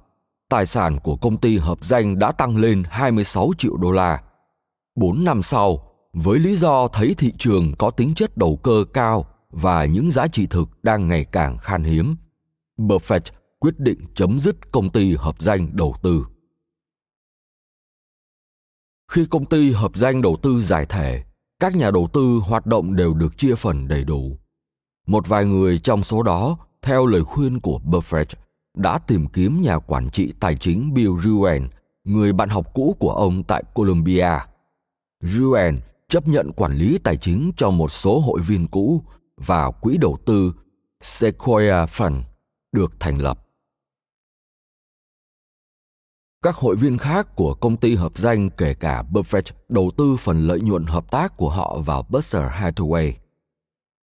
tài 0.48 0.66
sản 0.66 0.98
của 1.02 1.16
công 1.16 1.36
ty 1.36 1.58
hợp 1.58 1.84
danh 1.84 2.18
đã 2.18 2.32
tăng 2.32 2.56
lên 2.56 2.82
26 2.90 3.50
triệu 3.58 3.76
đô 3.76 3.90
la. 3.90 4.22
4 4.94 5.24
năm 5.24 5.42
sau, 5.42 5.92
với 6.12 6.38
lý 6.38 6.56
do 6.56 6.88
thấy 6.88 7.14
thị 7.18 7.32
trường 7.38 7.72
có 7.78 7.90
tính 7.90 8.14
chất 8.14 8.36
đầu 8.36 8.56
cơ 8.56 8.84
cao 8.92 9.26
và 9.50 9.84
những 9.84 10.10
giá 10.10 10.26
trị 10.26 10.46
thực 10.46 10.68
đang 10.82 11.08
ngày 11.08 11.24
càng 11.24 11.58
khan 11.58 11.84
hiếm, 11.84 12.16
Buffett 12.78 13.32
quyết 13.58 13.78
định 13.78 13.98
chấm 14.14 14.40
dứt 14.40 14.72
công 14.72 14.90
ty 14.90 15.14
hợp 15.14 15.42
danh 15.42 15.76
đầu 15.76 15.94
tư. 16.02 16.26
Khi 19.08 19.26
công 19.30 19.44
ty 19.44 19.72
hợp 19.72 19.96
danh 19.96 20.22
đầu 20.22 20.36
tư 20.42 20.60
giải 20.60 20.86
thể, 20.86 21.22
các 21.60 21.76
nhà 21.76 21.90
đầu 21.90 22.08
tư 22.12 22.40
hoạt 22.44 22.66
động 22.66 22.96
đều 22.96 23.14
được 23.14 23.38
chia 23.38 23.54
phần 23.54 23.88
đầy 23.88 24.04
đủ. 24.04 24.38
Một 25.06 25.28
vài 25.28 25.44
người 25.44 25.78
trong 25.78 26.02
số 26.02 26.22
đó, 26.22 26.58
theo 26.82 27.06
lời 27.06 27.24
khuyên 27.24 27.60
của 27.60 27.80
Buffett, 27.84 28.24
đã 28.74 28.98
tìm 28.98 29.26
kiếm 29.26 29.62
nhà 29.62 29.78
quản 29.78 30.10
trị 30.10 30.32
tài 30.40 30.56
chính 30.56 30.94
Bill 30.94 31.12
Ruane, 31.24 31.66
người 32.04 32.32
bạn 32.32 32.48
học 32.48 32.74
cũ 32.74 32.96
của 32.98 33.10
ông 33.10 33.42
tại 33.42 33.62
Columbia. 33.74 34.51
Ruan 35.22 35.80
chấp 36.08 36.28
nhận 36.28 36.52
quản 36.52 36.72
lý 36.72 36.98
tài 36.98 37.16
chính 37.16 37.52
cho 37.56 37.70
một 37.70 37.92
số 37.92 38.20
hội 38.20 38.40
viên 38.40 38.68
cũ 38.68 39.02
và 39.36 39.70
quỹ 39.70 39.96
đầu 39.96 40.18
tư 40.26 40.52
Sequoia 41.00 41.86
Fund 41.86 42.20
được 42.72 42.92
thành 43.00 43.18
lập. 43.18 43.38
Các 46.42 46.56
hội 46.56 46.76
viên 46.76 46.98
khác 46.98 47.36
của 47.36 47.54
công 47.54 47.76
ty 47.76 47.94
hợp 47.94 48.18
danh 48.18 48.50
kể 48.50 48.74
cả 48.74 49.02
Buffett 49.12 49.54
đầu 49.68 49.90
tư 49.96 50.16
phần 50.18 50.46
lợi 50.46 50.60
nhuận 50.60 50.84
hợp 50.84 51.10
tác 51.10 51.36
của 51.36 51.50
họ 51.50 51.78
vào 51.86 52.06
Berkshire 52.08 52.48
Hathaway. 52.48 53.12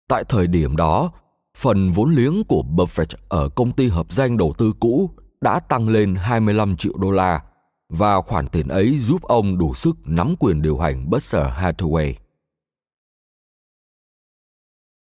Tại 0.08 0.24
thời 0.28 0.46
điểm 0.46 0.76
đó, 0.76 1.12
phần 1.56 1.90
vốn 1.90 2.14
liếng 2.14 2.44
của 2.44 2.62
Buffett 2.76 3.16
ở 3.28 3.48
công 3.48 3.72
ty 3.72 3.88
hợp 3.88 4.12
danh 4.12 4.36
đầu 4.36 4.54
tư 4.58 4.72
cũ 4.80 5.10
đã 5.40 5.60
tăng 5.60 5.88
lên 5.88 6.14
25 6.14 6.76
triệu 6.76 6.92
đô 6.98 7.10
la 7.10 7.42
và 7.88 8.20
khoản 8.20 8.46
tiền 8.46 8.68
ấy 8.68 8.98
giúp 8.98 9.22
ông 9.22 9.58
đủ 9.58 9.74
sức 9.74 9.96
nắm 10.04 10.34
quyền 10.38 10.62
điều 10.62 10.78
hành 10.78 11.10
Berkshire 11.10 11.50
Hathaway. 11.56 12.14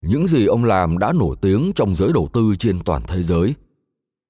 Những 0.03 0.27
gì 0.27 0.47
ông 0.47 0.65
làm 0.65 0.99
đã 0.99 1.13
nổi 1.13 1.37
tiếng 1.41 1.73
trong 1.75 1.95
giới 1.95 2.13
đầu 2.13 2.29
tư 2.33 2.55
trên 2.59 2.79
toàn 2.85 3.03
thế 3.07 3.23
giới. 3.23 3.55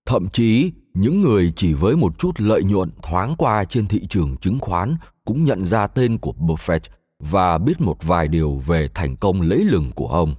Thậm 0.07 0.29
chí, 0.33 0.73
những 0.95 1.23
người 1.23 1.53
chỉ 1.57 1.75
với 1.75 1.97
một 1.97 2.19
chút 2.19 2.31
lợi 2.39 2.65
nhuận 2.65 2.91
thoáng 3.03 3.35
qua 3.39 3.65
trên 3.65 3.87
thị 3.87 4.07
trường 4.07 4.37
chứng 4.37 4.59
khoán 4.59 4.97
cũng 5.25 5.45
nhận 5.45 5.65
ra 5.65 5.87
tên 5.87 6.19
của 6.19 6.33
Buffett 6.39 6.81
và 7.19 7.59
biết 7.59 7.81
một 7.81 7.97
vài 8.03 8.29
điều 8.29 8.55
về 8.67 8.89
thành 8.95 9.17
công 9.17 9.41
lấy 9.41 9.59
lừng 9.59 9.91
của 9.95 10.09
ông. 10.09 10.35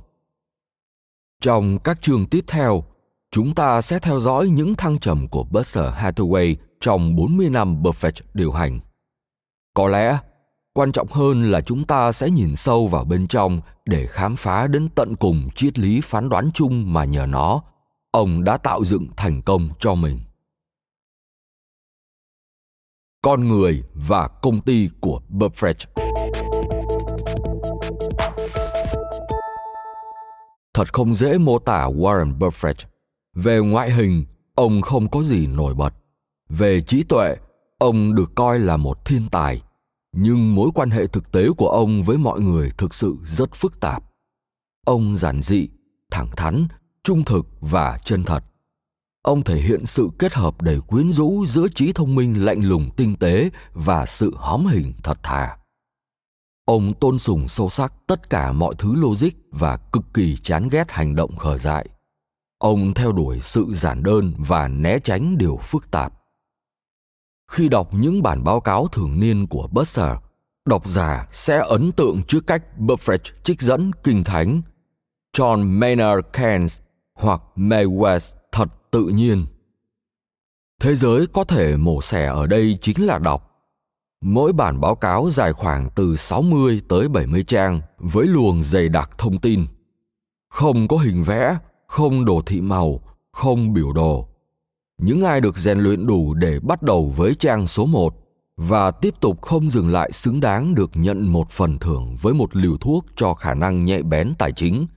Trong 1.41 1.79
các 1.79 2.01
chương 2.01 2.25
tiếp 2.25 2.43
theo, 2.47 2.83
chúng 3.31 3.55
ta 3.55 3.81
sẽ 3.81 3.99
theo 3.99 4.19
dõi 4.19 4.49
những 4.49 4.75
thăng 4.75 4.99
trầm 4.99 5.27
của 5.27 5.43
Berkshire 5.43 5.91
Hathaway 5.91 6.55
trong 6.83 7.15
40 7.15 7.49
năm 7.49 7.83
Buffett 7.83 8.11
điều 8.33 8.51
hành. 8.51 8.79
Có 9.73 9.87
lẽ, 9.87 10.17
quan 10.73 10.91
trọng 10.91 11.07
hơn 11.07 11.43
là 11.43 11.61
chúng 11.61 11.83
ta 11.83 12.11
sẽ 12.11 12.29
nhìn 12.29 12.55
sâu 12.55 12.87
vào 12.87 13.05
bên 13.05 13.27
trong 13.27 13.61
để 13.85 14.07
khám 14.07 14.35
phá 14.35 14.67
đến 14.67 14.89
tận 14.95 15.15
cùng 15.15 15.49
triết 15.55 15.79
lý 15.79 16.01
phán 16.01 16.29
đoán 16.29 16.51
chung 16.53 16.93
mà 16.93 17.05
nhờ 17.05 17.25
nó, 17.25 17.61
ông 18.11 18.43
đã 18.43 18.57
tạo 18.57 18.85
dựng 18.85 19.07
thành 19.17 19.41
công 19.41 19.69
cho 19.79 19.95
mình. 19.95 20.19
con 23.21 23.47
người 23.47 23.83
và 23.93 24.27
công 24.27 24.61
ty 24.61 24.89
của 25.01 25.21
Buffett. 25.29 25.73
Thật 30.73 30.93
không 30.93 31.13
dễ 31.13 31.37
mô 31.37 31.59
tả 31.59 31.85
Warren 31.85 32.37
Buffett. 32.37 32.85
Về 33.35 33.59
ngoại 33.59 33.91
hình, 33.91 34.25
ông 34.55 34.81
không 34.81 35.07
có 35.07 35.23
gì 35.23 35.47
nổi 35.47 35.73
bật. 35.73 36.02
Về 36.57 36.81
trí 36.81 37.03
tuệ, 37.03 37.35
ông 37.77 38.15
được 38.15 38.31
coi 38.35 38.59
là 38.59 38.77
một 38.77 39.05
thiên 39.05 39.21
tài, 39.31 39.61
nhưng 40.11 40.55
mối 40.55 40.69
quan 40.75 40.89
hệ 40.89 41.07
thực 41.07 41.31
tế 41.31 41.47
của 41.57 41.69
ông 41.69 42.03
với 42.03 42.17
mọi 42.17 42.41
người 42.41 42.71
thực 42.77 42.93
sự 42.93 43.15
rất 43.25 43.55
phức 43.55 43.79
tạp. 43.79 44.03
Ông 44.85 45.17
giản 45.17 45.41
dị, 45.41 45.67
thẳng 46.11 46.29
thắn, 46.37 46.67
trung 47.03 47.23
thực 47.23 47.47
và 47.61 47.97
chân 48.05 48.23
thật. 48.23 48.43
Ông 49.21 49.43
thể 49.43 49.61
hiện 49.61 49.85
sự 49.85 50.09
kết 50.19 50.33
hợp 50.33 50.61
đầy 50.61 50.79
quyến 50.81 51.11
rũ 51.11 51.45
giữa 51.47 51.67
trí 51.75 51.93
thông 51.93 52.15
minh 52.15 52.45
lạnh 52.45 52.63
lùng 52.63 52.89
tinh 52.97 53.15
tế 53.15 53.49
và 53.73 54.05
sự 54.05 54.33
hóm 54.37 54.65
hình 54.65 54.93
thật 55.03 55.23
thà. 55.23 55.57
Ông 56.65 56.93
tôn 56.93 57.19
sùng 57.19 57.47
sâu 57.47 57.69
sắc 57.69 57.93
tất 58.07 58.29
cả 58.29 58.51
mọi 58.51 58.75
thứ 58.77 58.95
logic 58.95 59.31
và 59.51 59.77
cực 59.77 60.03
kỳ 60.13 60.37
chán 60.37 60.69
ghét 60.69 60.91
hành 60.91 61.15
động 61.15 61.37
khờ 61.37 61.57
dại. 61.57 61.89
Ông 62.57 62.93
theo 62.93 63.11
đuổi 63.11 63.39
sự 63.39 63.65
giản 63.73 64.03
đơn 64.03 64.33
và 64.37 64.67
né 64.67 64.99
tránh 64.99 65.37
điều 65.37 65.57
phức 65.57 65.91
tạp 65.91 66.22
khi 67.51 67.69
đọc 67.69 67.89
những 67.91 68.23
bản 68.23 68.43
báo 68.43 68.59
cáo 68.59 68.87
thường 68.87 69.19
niên 69.19 69.47
của 69.47 69.67
Buster, 69.71 70.11
độc 70.65 70.87
giả 70.87 71.27
sẽ 71.31 71.61
ấn 71.67 71.91
tượng 71.91 72.21
trước 72.27 72.47
cách 72.47 72.63
Buffett 72.79 73.31
trích 73.43 73.61
dẫn 73.61 73.91
kinh 74.03 74.23
thánh 74.23 74.61
John 75.37 75.79
Maynard 75.79 76.27
Keynes 76.33 76.81
hoặc 77.13 77.41
May 77.55 77.85
West 77.85 78.33
thật 78.51 78.69
tự 78.91 79.05
nhiên. 79.05 79.45
Thế 80.81 80.95
giới 80.95 81.27
có 81.27 81.43
thể 81.43 81.75
mổ 81.75 82.01
xẻ 82.01 82.25
ở 82.25 82.47
đây 82.47 82.77
chính 82.81 83.05
là 83.05 83.19
đọc. 83.19 83.49
Mỗi 84.21 84.53
bản 84.53 84.81
báo 84.81 84.95
cáo 84.95 85.29
dài 85.31 85.53
khoảng 85.53 85.89
từ 85.95 86.15
60 86.15 86.81
tới 86.89 87.07
70 87.07 87.43
trang 87.43 87.81
với 87.97 88.27
luồng 88.27 88.63
dày 88.63 88.89
đặc 88.89 89.09
thông 89.17 89.39
tin. 89.39 89.65
Không 90.49 90.87
có 90.87 90.97
hình 90.97 91.23
vẽ, 91.23 91.57
không 91.87 92.25
đồ 92.25 92.41
thị 92.45 92.61
màu, 92.61 92.99
không 93.31 93.73
biểu 93.73 93.93
đồ 93.93 94.32
những 94.97 95.21
ai 95.21 95.41
được 95.41 95.57
rèn 95.57 95.79
luyện 95.79 96.07
đủ 96.07 96.33
để 96.33 96.59
bắt 96.59 96.83
đầu 96.83 97.13
với 97.17 97.35
trang 97.35 97.67
số 97.67 97.85
1 97.85 98.15
và 98.57 98.91
tiếp 98.91 99.13
tục 99.19 99.41
không 99.41 99.69
dừng 99.69 99.91
lại 99.91 100.11
xứng 100.11 100.39
đáng 100.39 100.75
được 100.75 100.91
nhận 100.93 101.27
một 101.27 101.49
phần 101.49 101.79
thưởng 101.79 102.15
với 102.21 102.33
một 102.33 102.55
liều 102.55 102.77
thuốc 102.77 103.05
cho 103.15 103.33
khả 103.33 103.53
năng 103.53 103.85
nhạy 103.85 104.03
bén 104.03 104.33
tài 104.37 104.51
chính, 104.51 104.87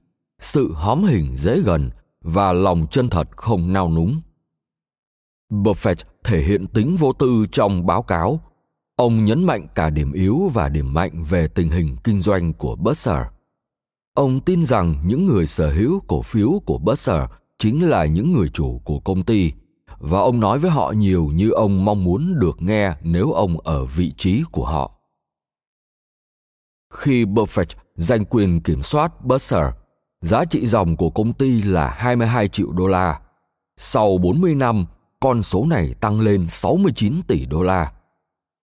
sự 0.41 0.73
hóm 0.73 1.05
hình 1.05 1.37
dễ 1.37 1.61
gần 1.61 1.91
và 2.21 2.53
lòng 2.53 2.87
chân 2.91 3.11
thật 3.11 3.29
không 3.37 3.73
nao 3.73 3.91
núng. 3.91 4.21
Buffett 5.53 5.97
thể 6.25 6.43
hiện 6.43 6.67
tính 6.67 6.97
vô 6.97 7.13
tư 7.13 7.47
trong 7.53 7.87
báo 7.87 8.03
cáo. 8.03 8.41
Ông 8.97 9.25
nhấn 9.25 9.45
mạnh 9.45 9.67
cả 9.75 9.91
điểm 9.91 10.13
yếu 10.13 10.51
và 10.55 10.69
điểm 10.69 10.95
mạnh 10.95 11.25
về 11.25 11.49
tình 11.49 11.71
hình 11.71 11.97
kinh 12.05 12.21
doanh 12.21 12.53
của 12.53 12.77
Berkshire. 12.77 13.25
Ông 14.15 14.41
tin 14.41 14.67
rằng 14.67 14.97
những 15.07 15.27
người 15.27 15.47
sở 15.47 15.73
hữu 15.73 16.01
cổ 16.07 16.23
phiếu 16.23 16.63
của 16.67 16.79
Berkshire 16.79 17.27
chính 17.59 17.89
là 17.89 18.05
những 18.05 18.33
người 18.33 18.49
chủ 18.49 18.81
của 18.85 19.01
công 19.01 19.23
ty– 19.23 19.53
và 19.99 20.19
ông 20.19 20.41
nói 20.41 20.59
với 20.59 20.71
họ 20.71 20.93
nhiều 20.97 21.31
như 21.35 21.51
ông 21.51 21.85
mong 21.85 22.05
muốn 22.05 22.39
được 22.39 22.57
nghe 22.59 22.93
nếu 23.03 23.33
ông 23.33 23.61
ở 23.61 23.85
vị 23.85 24.13
trí 24.19 24.43
của 24.53 24.65
họ. 24.65 24.93
Khi 26.95 27.25
Buffett 27.25 27.77
giành 27.95 28.25
quyền 28.25 28.61
kiểm 28.61 28.83
soát 28.83 29.25
Berkshire, 29.25 29.73
giá 30.21 30.45
trị 30.45 30.67
dòng 30.67 30.97
của 30.97 31.11
công 31.11 31.33
ty 31.33 31.63
là 31.63 31.91
22 31.91 32.49
triệu 32.49 32.73
đô 32.73 32.87
la. 32.87 33.21
Sau 33.77 34.19
40 34.19 34.55
năm, 34.55 34.85
con 35.21 35.43
số 35.43 35.67
này 35.67 35.95
tăng 36.01 36.21
lên 36.21 36.47
69 36.49 37.23
tỷ 37.29 37.47
đô 37.47 37.63
la. 37.63 37.93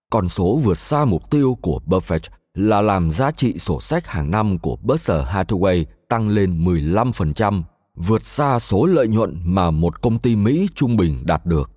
Con 0.09 0.29
số 0.29 0.55
vượt 0.63 0.77
xa 0.77 1.05
mục 1.05 1.29
tiêu 1.29 1.57
của 1.61 1.79
Buffett 1.85 2.29
là 2.53 2.81
làm 2.81 3.11
giá 3.11 3.31
trị 3.31 3.59
sổ 3.59 3.81
sách 3.81 4.07
hàng 4.07 4.31
năm 4.31 4.59
của 4.59 4.75
Berkshire 4.75 5.25
Hathaway 5.31 5.85
tăng 6.09 6.29
lên 6.29 6.65
15% 6.65 7.63
vượt 7.97 8.23
xa 8.23 8.59
số 8.59 8.85
lợi 8.85 9.07
nhuận 9.07 9.41
mà 9.43 9.71
một 9.71 10.01
công 10.01 10.19
ty 10.19 10.35
Mỹ 10.35 10.67
trung 10.75 10.97
bình 10.97 11.23
đạt 11.25 11.45
được. 11.45 11.71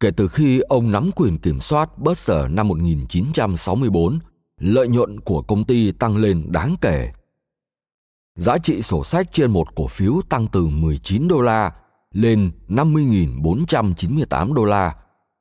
Kể 0.00 0.10
từ 0.10 0.28
khi 0.28 0.60
ông 0.60 0.92
nắm 0.92 1.10
quyền 1.16 1.38
kiểm 1.38 1.60
soát 1.60 1.98
Berkshire 1.98 2.48
năm 2.48 2.68
1964, 2.68 4.18
lợi 4.60 4.88
nhuận 4.88 5.20
của 5.20 5.42
công 5.42 5.64
ty 5.64 5.92
tăng 5.92 6.16
lên 6.16 6.52
đáng 6.52 6.74
kể. 6.80 7.12
Giá 8.38 8.58
trị 8.58 8.82
sổ 8.82 9.04
sách 9.04 9.32
trên 9.32 9.50
một 9.50 9.74
cổ 9.74 9.86
phiếu 9.86 10.20
tăng 10.28 10.46
từ 10.52 10.66
19 10.66 11.28
đô 11.28 11.40
la 11.40 11.72
lên 12.12 12.50
50.498 12.68 14.52
đô 14.52 14.64
la, 14.64 14.96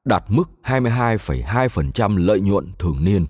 đạt 0.06 0.24
mức 0.28 0.50
22,2% 0.64 2.18
lợi 2.18 2.42
nhuận 2.42 2.72
thường 2.80 3.04
niên. 3.04 3.26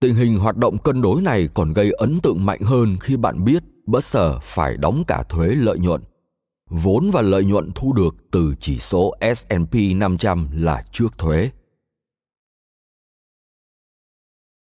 Tình 0.00 0.14
hình 0.14 0.38
hoạt 0.38 0.56
động 0.56 0.78
cân 0.78 1.02
đối 1.02 1.22
này 1.22 1.48
còn 1.54 1.72
gây 1.72 1.92
ấn 1.92 2.20
tượng 2.20 2.46
mạnh 2.46 2.60
hơn 2.60 2.96
khi 3.00 3.16
bạn 3.16 3.44
biết 3.44 3.62
Berkshire 3.86 4.38
phải 4.42 4.76
đóng 4.76 5.04
cả 5.06 5.22
thuế 5.28 5.48
lợi 5.48 5.78
nhuận. 5.78 6.02
Vốn 6.70 7.10
và 7.10 7.22
lợi 7.22 7.44
nhuận 7.44 7.70
thu 7.74 7.92
được 7.92 8.16
từ 8.30 8.54
chỉ 8.60 8.78
số 8.78 9.14
S&P 9.34 9.74
500 9.96 10.48
là 10.52 10.84
trước 10.92 11.18
thuế. 11.18 11.50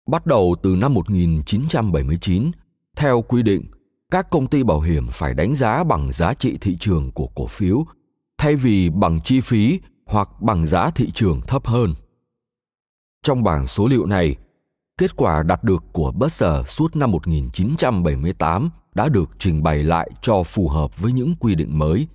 Bắt 0.06 0.26
đầu 0.26 0.56
từ 0.62 0.76
năm 0.76 0.94
1979, 0.94 2.50
theo 2.96 3.22
quy 3.22 3.42
định, 3.42 3.64
các 4.10 4.30
công 4.30 4.46
ty 4.46 4.62
bảo 4.62 4.80
hiểm 4.80 5.08
phải 5.12 5.34
đánh 5.34 5.54
giá 5.54 5.84
bằng 5.84 6.12
giá 6.12 6.34
trị 6.34 6.58
thị 6.60 6.76
trường 6.80 7.10
của 7.12 7.26
cổ 7.34 7.46
phiếu 7.46 7.84
thay 8.38 8.56
vì 8.56 8.90
bằng 8.90 9.20
chi 9.24 9.40
phí 9.40 9.80
hoặc 10.06 10.28
bằng 10.40 10.66
giá 10.66 10.90
thị 10.90 11.10
trường 11.14 11.40
thấp 11.40 11.66
hơn. 11.66 11.94
Trong 13.22 13.42
bảng 13.42 13.66
số 13.66 13.86
liệu 13.86 14.06
này, 14.06 14.36
kết 14.98 15.16
quả 15.16 15.42
đạt 15.42 15.64
được 15.64 15.84
của 15.92 16.12
Berkshire 16.12 16.62
suốt 16.66 16.96
năm 16.96 17.10
1978 17.10 18.70
đã 18.94 19.09
được 19.09 19.31
trình 19.38 19.62
bày 19.62 19.83
lại 19.83 20.11
cho 20.22 20.42
phù 20.42 20.68
hợp 20.68 21.00
với 21.00 21.12
những 21.12 21.35
quy 21.40 21.55
định 21.55 21.79
mới 21.79 22.07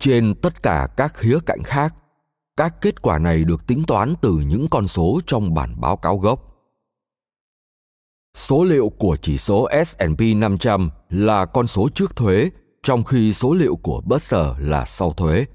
trên 0.00 0.34
tất 0.34 0.62
cả 0.62 0.88
các 0.96 1.14
khía 1.14 1.38
cạnh 1.46 1.62
khác 1.62 1.94
các 2.56 2.80
kết 2.80 3.02
quả 3.02 3.18
này 3.18 3.44
được 3.44 3.66
tính 3.66 3.82
toán 3.86 4.14
từ 4.20 4.32
những 4.32 4.68
con 4.68 4.86
số 4.86 5.20
trong 5.26 5.54
bản 5.54 5.80
báo 5.80 5.96
cáo 5.96 6.16
gốc. 6.16 6.56
Số 8.34 8.64
liệu 8.64 8.88
của 8.88 9.16
chỉ 9.22 9.38
số 9.38 9.68
S&P 9.84 10.20
500 10.36 10.90
là 11.10 11.44
con 11.44 11.66
số 11.66 11.88
trước 11.94 12.16
thuế, 12.16 12.50
trong 12.82 13.04
khi 13.04 13.32
số 13.32 13.54
liệu 13.54 13.76
của 13.76 14.00
Berkshire 14.00 14.54
là 14.58 14.84
sau 14.84 15.12
thuế. 15.12 15.46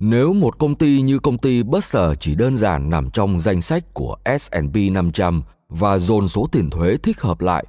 Nếu 0.00 0.32
một 0.32 0.58
công 0.58 0.74
ty 0.74 1.02
như 1.02 1.18
công 1.18 1.38
ty 1.38 1.62
Berkshire 1.62 2.14
chỉ 2.20 2.34
đơn 2.34 2.56
giản 2.56 2.90
nằm 2.90 3.10
trong 3.10 3.40
danh 3.40 3.60
sách 3.60 3.94
của 3.94 4.16
S&P 4.38 4.76
500 4.92 5.42
và 5.68 5.98
dồn 5.98 6.28
số 6.28 6.48
tiền 6.52 6.70
thuế 6.70 6.96
thích 6.96 7.20
hợp 7.20 7.40
lại 7.40 7.64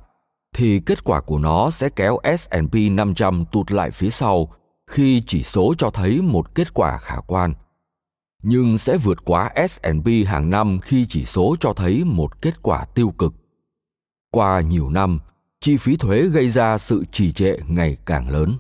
thì 0.56 0.80
kết 0.86 1.04
quả 1.04 1.22
của 1.22 1.40
nó 1.40 1.70
sẽ 1.70 1.90
kéo 1.90 2.20
S&P 2.38 2.76
500 2.92 3.46
tụt 3.52 3.72
lại 3.72 3.92
phía 3.92 4.10
sau 4.10 4.54
khi 4.88 5.24
chỉ 5.28 5.44
số 5.44 5.74
cho 5.78 5.90
thấy 5.90 6.22
một 6.22 6.56
kết 6.56 6.74
quả 6.74 6.98
khả 6.98 7.16
quan. 7.28 7.54
Nhưng 8.44 8.78
sẽ 8.78 8.98
vượt 8.98 9.18
quá 9.26 9.54
S&P 9.70 10.08
hàng 10.26 10.50
năm 10.50 10.80
khi 10.82 11.06
chỉ 11.10 11.26
số 11.26 11.56
cho 11.60 11.74
thấy 11.74 12.04
một 12.06 12.42
kết 12.42 12.62
quả 12.62 12.86
tiêu 12.86 13.14
cực. 13.18 13.34
Qua 14.32 14.62
nhiều 14.62 14.90
năm, 14.90 15.20
chi 15.62 15.78
phí 15.78 15.96
thuế 15.96 16.22
gây 16.22 16.50
ra 16.50 16.78
sự 16.78 17.04
trì 17.12 17.32
trệ 17.32 17.58
ngày 17.68 17.98
càng 18.06 18.30
lớn. 18.30 18.58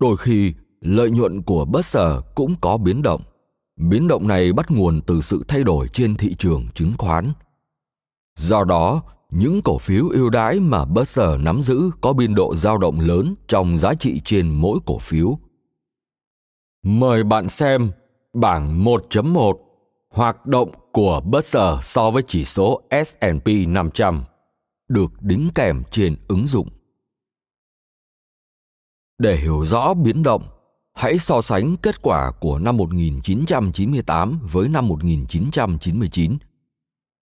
Đôi 0.00 0.16
khi, 0.16 0.54
lợi 0.80 1.10
nhuận 1.10 1.42
của 1.42 1.64
bất 1.64 1.84
sở 1.84 2.20
cũng 2.34 2.54
có 2.60 2.76
biến 2.76 3.02
động. 3.02 3.22
Biến 3.76 4.08
động 4.08 4.28
này 4.28 4.52
bắt 4.52 4.70
nguồn 4.70 5.00
từ 5.06 5.20
sự 5.20 5.44
thay 5.48 5.64
đổi 5.64 5.88
trên 5.88 6.16
thị 6.16 6.34
trường 6.38 6.68
chứng 6.74 6.92
khoán. 6.98 7.32
Do 8.36 8.64
đó, 8.64 9.02
những 9.30 9.62
cổ 9.62 9.78
phiếu 9.78 10.08
ưu 10.08 10.30
đãi 10.30 10.60
mà 10.60 10.84
Berkshire 10.84 11.36
nắm 11.36 11.62
giữ 11.62 11.90
có 12.00 12.12
biên 12.12 12.34
độ 12.34 12.54
dao 12.54 12.78
động 12.78 13.00
lớn 13.00 13.34
trong 13.48 13.78
giá 13.78 13.94
trị 13.94 14.20
trên 14.24 14.48
mỗi 14.48 14.78
cổ 14.86 14.98
phiếu. 14.98 15.38
Mời 16.82 17.24
bạn 17.24 17.48
xem 17.48 17.90
bảng 18.32 18.84
1.1 18.84 19.58
hoạt 20.10 20.46
động 20.46 20.70
của 20.92 21.20
Berkshire 21.20 21.78
so 21.82 22.10
với 22.10 22.22
chỉ 22.26 22.44
số 22.44 22.82
S&P 23.04 23.48
500 23.68 24.24
được 24.88 25.12
đính 25.20 25.48
kèm 25.54 25.82
trên 25.90 26.16
ứng 26.28 26.46
dụng. 26.46 26.68
Để 29.18 29.36
hiểu 29.36 29.64
rõ 29.64 29.94
biến 29.94 30.22
động, 30.22 30.42
hãy 30.94 31.18
so 31.18 31.40
sánh 31.40 31.76
kết 31.76 32.02
quả 32.02 32.32
của 32.40 32.58
năm 32.58 32.76
1998 32.76 34.38
với 34.52 34.68
năm 34.68 34.88
1999 34.88 36.36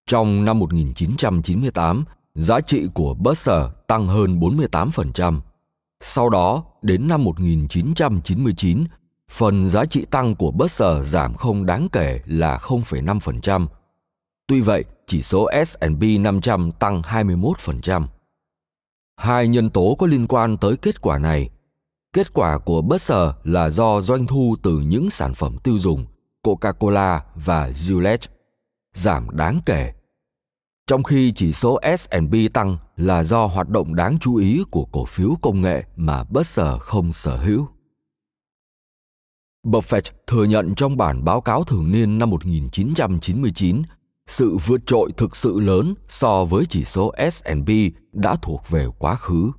trong 0.08 0.44
năm 0.44 0.58
1998, 0.58 2.04
giá 2.34 2.60
trị 2.60 2.88
của 2.94 3.14
Berkshire 3.14 3.66
tăng 3.86 4.06
hơn 4.06 4.40
48%. 4.40 5.40
Sau 6.00 6.28
đó, 6.28 6.64
đến 6.82 7.08
năm 7.08 7.24
1999, 7.24 8.84
phần 9.30 9.68
giá 9.68 9.84
trị 9.84 10.04
tăng 10.10 10.34
của 10.34 10.50
Berkshire 10.50 11.02
giảm 11.02 11.34
không 11.34 11.66
đáng 11.66 11.88
kể 11.92 12.20
là 12.26 12.56
0,5%. 12.56 13.66
Tuy 14.46 14.60
vậy, 14.60 14.84
chỉ 15.06 15.22
số 15.22 15.48
S&P 15.66 16.02
500 16.20 16.72
tăng 16.72 17.02
21%. 17.02 18.06
Hai 19.16 19.48
nhân 19.48 19.70
tố 19.70 19.96
có 19.98 20.06
liên 20.06 20.26
quan 20.26 20.56
tới 20.56 20.76
kết 20.76 21.00
quả 21.00 21.18
này. 21.18 21.50
Kết 22.12 22.32
quả 22.32 22.58
của 22.58 22.82
Berkshire 22.82 23.32
là 23.44 23.70
do 23.70 24.00
doanh 24.00 24.26
thu 24.26 24.56
từ 24.62 24.80
những 24.80 25.10
sản 25.10 25.34
phẩm 25.34 25.56
tiêu 25.62 25.78
dùng 25.78 26.06
Coca-Cola 26.42 27.20
và 27.34 27.70
Gillette 27.70 28.32
giảm 28.92 29.36
đáng 29.36 29.60
kể 29.66 29.92
trong 30.88 31.02
khi 31.02 31.32
chỉ 31.32 31.52
số 31.52 31.80
S&P 31.98 32.52
tăng 32.52 32.76
là 32.96 33.22
do 33.22 33.46
hoạt 33.46 33.68
động 33.68 33.94
đáng 33.94 34.18
chú 34.20 34.34
ý 34.34 34.62
của 34.70 34.84
cổ 34.84 35.04
phiếu 35.04 35.30
công 35.42 35.60
nghệ 35.60 35.84
mà 35.96 36.24
Berkshire 36.24 36.78
không 36.80 37.12
sở 37.12 37.36
hữu. 37.36 37.68
Buffett 39.66 40.02
thừa 40.26 40.44
nhận 40.44 40.74
trong 40.74 40.96
bản 40.96 41.24
báo 41.24 41.40
cáo 41.40 41.64
thường 41.64 41.92
niên 41.92 42.18
năm 42.18 42.30
1999 42.30 43.82
sự 44.26 44.56
vượt 44.56 44.80
trội 44.86 45.12
thực 45.16 45.36
sự 45.36 45.60
lớn 45.60 45.94
so 46.08 46.44
với 46.44 46.64
chỉ 46.70 46.84
số 46.84 47.12
S&P 47.30 47.68
đã 48.12 48.36
thuộc 48.42 48.68
về 48.68 48.86
quá 48.98 49.14
khứ. 49.14 49.50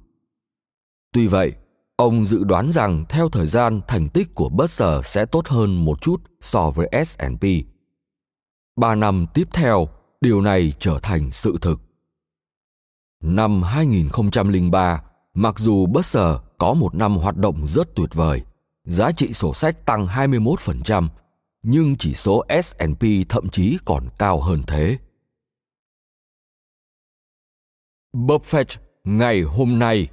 Tuy 1.14 1.28
vậy, 1.28 1.54
ông 1.96 2.26
dự 2.26 2.44
đoán 2.44 2.72
rằng 2.72 3.06
theo 3.10 3.30
thời 3.30 3.48
gian 3.48 3.82
thành 3.88 4.10
tích 4.10 4.36
của 4.36 4.50
Berkshire 4.50 5.02
sẽ 5.04 5.26
tốt 5.26 5.48
hơn 5.48 5.86
một 5.86 6.02
chút 6.02 6.22
so 6.42 6.72
với 6.72 6.90
S&P. 7.06 7.46
Ba 8.76 8.96
năm 8.96 9.26
tiếp 9.34 9.48
theo, 9.54 9.88
điều 10.22 10.42
này 10.42 10.74
trở 10.80 11.00
thành 11.02 11.32
sự 11.32 11.58
thực. 11.62 11.82
Năm 13.24 13.64
2003, 13.64 15.04
mặc 15.34 15.60
dù 15.60 15.86
Berkshire 15.86 16.38
có 16.58 16.74
một 16.74 16.96
năm 16.96 17.18
hoạt 17.18 17.38
động 17.38 17.68
rất 17.68 17.96
tuyệt 17.96 18.14
vời. 18.14 18.42
Giá 18.84 19.12
trị 19.12 19.34
sổ 19.34 19.54
sách 19.54 19.86
tăng 19.86 20.08
21%, 20.08 21.08
nhưng 21.64 21.96
chỉ 21.96 22.14
số 22.14 22.46
S&P 22.64 23.04
thậm 23.30 23.50
chí 23.50 23.78
còn 23.86 24.10
cao 24.18 24.42
hơn 24.42 24.64
thế. 24.68 24.98
Buffett 28.14 28.78
ngày 29.04 29.42
hôm 29.42 29.80
nay 29.80 30.08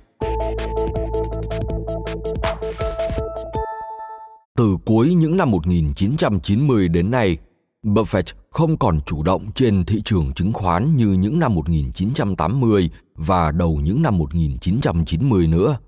Từ 4.56 4.76
cuối 4.86 5.14
những 5.14 5.36
năm 5.36 5.50
1990 5.50 6.88
đến 6.88 7.10
nay, 7.10 7.38
Buffett 7.84 8.34
không 8.50 8.78
còn 8.78 9.00
chủ 9.06 9.22
động 9.22 9.52
trên 9.54 9.84
thị 9.84 10.02
trường 10.04 10.32
chứng 10.34 10.52
khoán 10.52 10.96
như 10.96 11.06
những 11.06 11.38
năm 11.38 11.54
1980 11.54 12.90
và 13.14 13.50
đầu 13.50 13.80
những 13.82 14.02
năm 14.02 14.18
1990 14.18 15.46
nữa. 15.46 15.78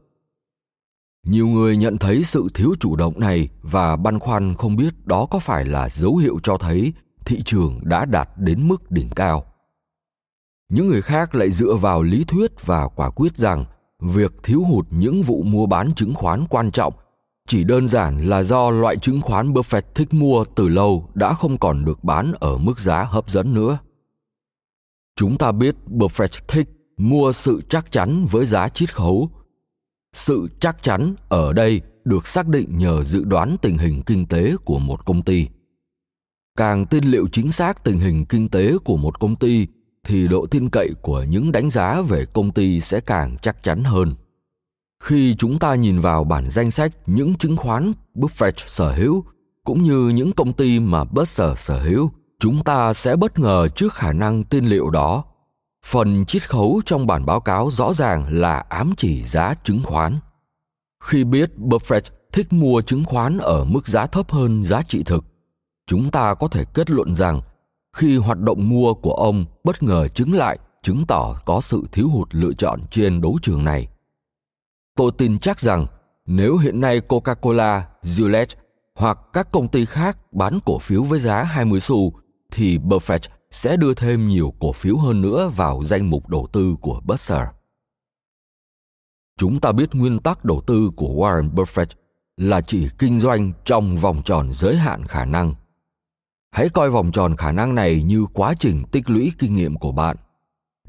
Nhiều 1.27 1.49
người 1.49 1.77
nhận 1.77 1.99
thấy 1.99 2.25
sự 2.25 2.49
thiếu 2.55 2.75
chủ 2.81 2.97
động 2.97 3.21
này 3.21 3.49
và 3.63 3.97
băn 3.97 4.19
khoăn 4.19 4.55
không 4.55 4.77
biết 4.77 5.07
đó 5.07 5.27
có 5.27 5.39
phải 5.39 5.65
là 5.65 5.89
dấu 5.89 6.17
hiệu 6.17 6.41
cho 6.43 6.57
thấy 6.57 6.93
thị 7.25 7.43
trường 7.45 7.81
đã 7.83 8.05
đạt 8.05 8.29
đến 8.37 8.69
mức 8.69 8.91
đỉnh 8.91 9.11
cao. 9.11 9.45
Những 10.69 10.89
người 10.89 11.03
khác 11.03 11.35
lại 11.35 11.51
dựa 11.51 11.75
vào 11.75 12.03
lý 12.03 12.25
thuyết 12.25 12.67
và 12.67 12.89
quả 12.89 13.11
quyết 13.11 13.37
rằng 13.37 13.65
việc 14.01 14.33
thiếu 14.43 14.63
hụt 14.63 14.87
những 14.91 15.23
vụ 15.23 15.43
mua 15.43 15.67
bán 15.67 15.95
chứng 15.95 16.15
khoán 16.15 16.47
quan 16.51 16.71
trọng 16.71 16.95
chỉ 17.49 17.65
đơn 17.65 17.89
giản 17.89 18.29
là 18.29 18.43
do 18.43 18.71
loại 18.71 18.97
chứng 18.97 19.21
khoán 19.21 19.53
Buffett 19.53 19.83
thích 19.95 20.15
mua 20.15 20.45
từ 20.45 20.69
lâu 20.69 21.11
đã 21.15 21.35
không 21.35 21.59
còn 21.59 21.85
được 21.85 22.05
bán 22.05 22.33
ở 22.41 22.59
mức 22.59 22.79
giá 22.79 23.05
hấp 23.05 23.31
dẫn 23.31 23.55
nữa. 23.55 23.79
Chúng 25.17 25.39
ta 25.39 25.53
biết 25.53 25.75
Buffett 25.87 26.41
thích 26.49 26.69
mua 26.97 27.33
sự 27.33 27.63
chắc 27.69 27.93
chắn 27.93 28.27
với 28.31 28.47
giá 28.47 28.69
chiết 28.69 28.95
khấu. 28.95 29.31
Sự 30.13 30.49
chắc 30.61 30.83
chắn 30.83 31.15
ở 31.29 31.53
đây 31.53 31.81
được 32.05 32.27
xác 32.27 32.49
định 32.49 32.79
nhờ 32.79 33.05
dự 33.05 33.25
đoán 33.25 33.57
tình 33.63 33.79
hình 33.79 34.03
kinh 34.07 34.27
tế 34.27 34.57
của 34.65 34.79
một 34.79 35.07
công 35.07 35.23
ty. 35.23 35.49
Càng 36.57 36.87
tin 36.87 37.05
liệu 37.05 37.29
chính 37.33 37.53
xác 37.53 37.85
tình 37.85 37.99
hình 37.99 38.25
kinh 38.25 38.49
tế 38.49 38.79
của 38.85 38.97
một 38.97 39.21
công 39.21 39.37
ty, 39.37 39.67
thì 40.05 40.29
độ 40.29 40.47
tin 40.47 40.71
cậy 40.71 40.91
của 41.03 41.23
những 41.23 41.53
đánh 41.53 41.71
giá 41.71 42.03
về 42.03 42.25
công 42.33 42.51
ty 42.51 42.81
sẽ 42.81 43.01
càng 43.01 43.37
chắc 43.43 43.63
chắn 43.63 43.85
hơn 43.85 44.15
khi 45.01 45.35
chúng 45.39 45.59
ta 45.59 45.75
nhìn 45.75 46.01
vào 46.01 46.25
bản 46.25 46.51
danh 46.51 46.71
sách 46.71 46.93
những 47.07 47.35
chứng 47.35 47.57
khoán 47.57 47.93
Buffett 48.15 48.53
sở 48.67 48.93
hữu 48.93 49.25
cũng 49.69 49.83
như 49.83 50.09
những 50.09 50.33
công 50.33 50.53
ty 50.53 50.81
mà 50.81 51.05
Buffett 51.05 51.55
sở 51.55 51.81
hữu, 51.83 52.11
chúng 52.41 52.65
ta 52.65 52.93
sẽ 52.93 53.17
bất 53.17 53.39
ngờ 53.39 53.69
trước 53.69 53.95
khả 53.95 54.13
năng 54.13 54.45
tin 54.45 54.65
liệu 54.65 54.91
đó. 54.91 55.25
Phần 55.87 56.25
chiết 56.25 56.51
khấu 56.51 56.81
trong 56.87 57.07
bản 57.07 57.27
báo 57.27 57.41
cáo 57.41 57.71
rõ 57.71 57.93
ràng 57.93 58.27
là 58.29 58.65
ám 58.69 58.93
chỉ 58.97 59.23
giá 59.23 59.55
chứng 59.65 59.81
khoán. 59.85 60.19
Khi 61.05 61.25
biết 61.25 61.51
Buffett 61.57 62.01
thích 62.33 62.53
mua 62.53 62.83
chứng 62.83 63.05
khoán 63.05 63.39
ở 63.39 63.65
mức 63.65 63.89
giá 63.89 64.07
thấp 64.07 64.31
hơn 64.31 64.65
giá 64.65 64.83
trị 64.83 65.03
thực, 65.03 65.25
chúng 65.87 66.11
ta 66.11 66.35
có 66.35 66.49
thể 66.49 66.65
kết 66.75 66.91
luận 66.91 67.15
rằng 67.15 67.41
khi 67.97 68.17
hoạt 68.17 68.41
động 68.41 68.69
mua 68.69 68.95
của 68.95 69.15
ông 69.15 69.45
bất 69.65 69.83
ngờ 69.83 70.09
chứng 70.09 70.33
lại 70.35 70.59
chứng 70.83 71.05
tỏ 71.09 71.37
có 71.47 71.61
sự 71.61 71.83
thiếu 71.93 72.09
hụt 72.09 72.29
lựa 72.35 72.53
chọn 72.53 72.81
trên 72.91 73.21
đấu 73.21 73.39
trường 73.43 73.65
này 73.65 73.89
Tôi 74.99 75.13
tin 75.19 75.39
chắc 75.39 75.61
rằng 75.61 75.87
nếu 76.27 76.57
hiện 76.57 76.81
nay 76.81 77.01
Coca-Cola, 77.09 77.83
Gillette 78.03 78.61
hoặc 78.95 79.19
các 79.33 79.49
công 79.53 79.69
ty 79.69 79.85
khác 79.85 80.33
bán 80.33 80.59
cổ 80.65 80.79
phiếu 80.79 81.03
với 81.03 81.19
giá 81.19 81.43
20 81.43 81.81
xu 81.81 82.13
thì 82.53 82.79
Buffett 82.79 83.19
sẽ 83.51 83.77
đưa 83.77 83.95
thêm 83.95 84.29
nhiều 84.29 84.55
cổ 84.61 84.73
phiếu 84.73 84.97
hơn 84.97 85.23
nữa 85.23 85.51
vào 85.57 85.85
danh 85.85 86.11
mục 86.11 86.29
đầu 86.29 86.49
tư 86.53 86.77
của 86.81 87.01
Berkshire. 87.05 87.47
Chúng 89.37 89.61
ta 89.61 89.73
biết 89.73 89.95
nguyên 89.95 90.19
tắc 90.19 90.45
đầu 90.45 90.63
tư 90.67 90.91
của 90.97 91.09
Warren 91.09 91.55
Buffett 91.55 91.87
là 92.37 92.61
chỉ 92.61 92.89
kinh 92.99 93.21
doanh 93.21 93.53
trong 93.65 93.97
vòng 93.97 94.23
tròn 94.25 94.51
giới 94.53 94.77
hạn 94.77 95.05
khả 95.05 95.25
năng. 95.25 95.55
Hãy 96.51 96.69
coi 96.69 96.91
vòng 96.91 97.13
tròn 97.13 97.37
khả 97.37 97.53
năng 97.53 97.75
này 97.75 98.03
như 98.03 98.27
quá 98.33 98.55
trình 98.59 98.83
tích 98.93 99.11
lũy 99.11 99.33
kinh 99.39 99.55
nghiệm 99.55 99.77
của 99.77 99.93
bạn 99.93 100.17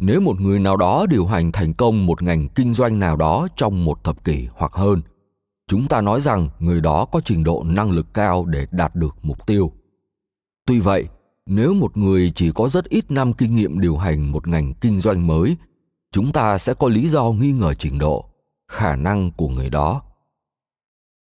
nếu 0.02 0.22
một 0.22 0.42
người 0.42 0.60
nào 0.60 0.78
đó 0.78 1.06
điều 1.10 1.26
hành 1.26 1.52
thành 1.52 1.74
công 1.74 2.06
một 2.06 2.22
ngành 2.22 2.48
kinh 2.50 2.74
doanh 2.74 3.00
nào 3.00 3.16
đó 3.16 3.48
trong 3.56 3.86
một 3.86 4.04
thập 4.04 4.24
kỷ 4.24 4.48
hoặc 4.54 4.74
hơn, 4.74 5.02
chúng 5.68 5.88
ta 5.88 6.02
nói 6.02 6.22
rằng 6.22 6.50
người 6.60 6.82
đó 6.82 7.06
có 7.06 7.22
trình 7.26 7.44
độ 7.44 7.64
năng 7.68 7.92
lực 7.92 8.14
cao 8.14 8.46
để 8.46 8.66
đạt 8.72 8.96
được 8.96 9.16
mục 9.22 9.48
tiêu. 9.48 9.72
Tuy 10.66 10.80
vậy, 10.80 11.08
nếu 11.46 11.74
một 11.74 11.98
người 11.98 12.32
chỉ 12.36 12.52
có 12.52 12.68
rất 12.68 12.90
ít 12.90 13.12
năm 13.12 13.34
kinh 13.34 13.56
nghiệm 13.56 13.80
điều 13.80 13.98
hành 13.98 14.32
một 14.32 14.48
ngành 14.48 14.74
kinh 14.74 15.00
doanh 15.00 15.28
mới, 15.28 15.58
chúng 16.12 16.32
ta 16.32 16.58
sẽ 16.58 16.74
có 16.74 16.88
lý 16.88 17.10
do 17.10 17.32
nghi 17.32 17.52
ngờ 17.52 17.74
trình 17.74 17.98
độ, 17.98 18.26
khả 18.72 18.96
năng 18.96 19.32
của 19.32 19.48
người 19.48 19.70
đó. 19.70 20.02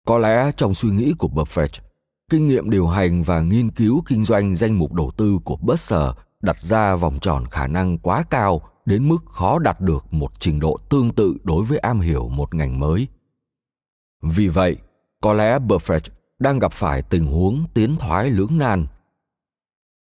Có 0.07 0.17
lẽ 0.17 0.51
trong 0.57 0.73
suy 0.73 0.89
nghĩ 0.89 1.13
của 1.17 1.27
buffett, 1.27 1.81
kinh 2.29 2.47
nghiệm 2.47 2.69
điều 2.69 2.87
hành 2.87 3.23
và 3.23 3.41
nghiên 3.41 3.71
cứu 3.71 4.03
kinh 4.07 4.25
doanh 4.25 4.55
danh 4.55 4.79
mục 4.79 4.93
đầu 4.93 5.11
tư 5.17 5.39
của 5.43 5.55
Buster 5.55 6.09
đặt 6.41 6.59
ra 6.59 6.95
vòng 6.95 7.19
tròn 7.21 7.45
khả 7.45 7.67
năng 7.67 7.97
quá 7.97 8.23
cao 8.29 8.61
đến 8.85 9.09
mức 9.09 9.25
khó 9.25 9.59
đạt 9.59 9.81
được 9.81 10.13
một 10.13 10.31
trình 10.39 10.59
độ 10.59 10.77
tương 10.89 11.13
tự 11.13 11.37
đối 11.43 11.63
với 11.63 11.77
am 11.77 11.99
hiểu 11.99 12.29
một 12.29 12.55
ngành 12.55 12.79
mới. 12.79 13.07
Vì 14.21 14.47
vậy, 14.47 14.77
có 15.21 15.33
lẽ 15.33 15.59
Buffett 15.59 16.09
đang 16.39 16.59
gặp 16.59 16.71
phải 16.73 17.01
tình 17.01 17.25
huống 17.25 17.63
tiến 17.73 17.95
thoái 17.99 18.29
lưỡng 18.29 18.57
nan. 18.57 18.87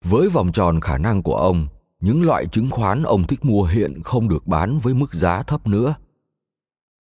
Với 0.05 0.29
vòng 0.29 0.53
tròn 0.53 0.81
khả 0.81 0.99
năng 0.99 1.23
của 1.23 1.37
ông, 1.37 1.67
những 2.01 2.23
loại 2.23 2.47
chứng 2.47 2.71
khoán 2.71 3.03
ông 3.03 3.25
thích 3.25 3.45
mua 3.45 3.65
hiện 3.65 4.03
không 4.05 4.29
được 4.29 4.47
bán 4.47 4.79
với 4.79 4.95
mức 4.95 5.15
giá 5.15 5.43
thấp 5.43 5.67
nữa. 5.67 5.95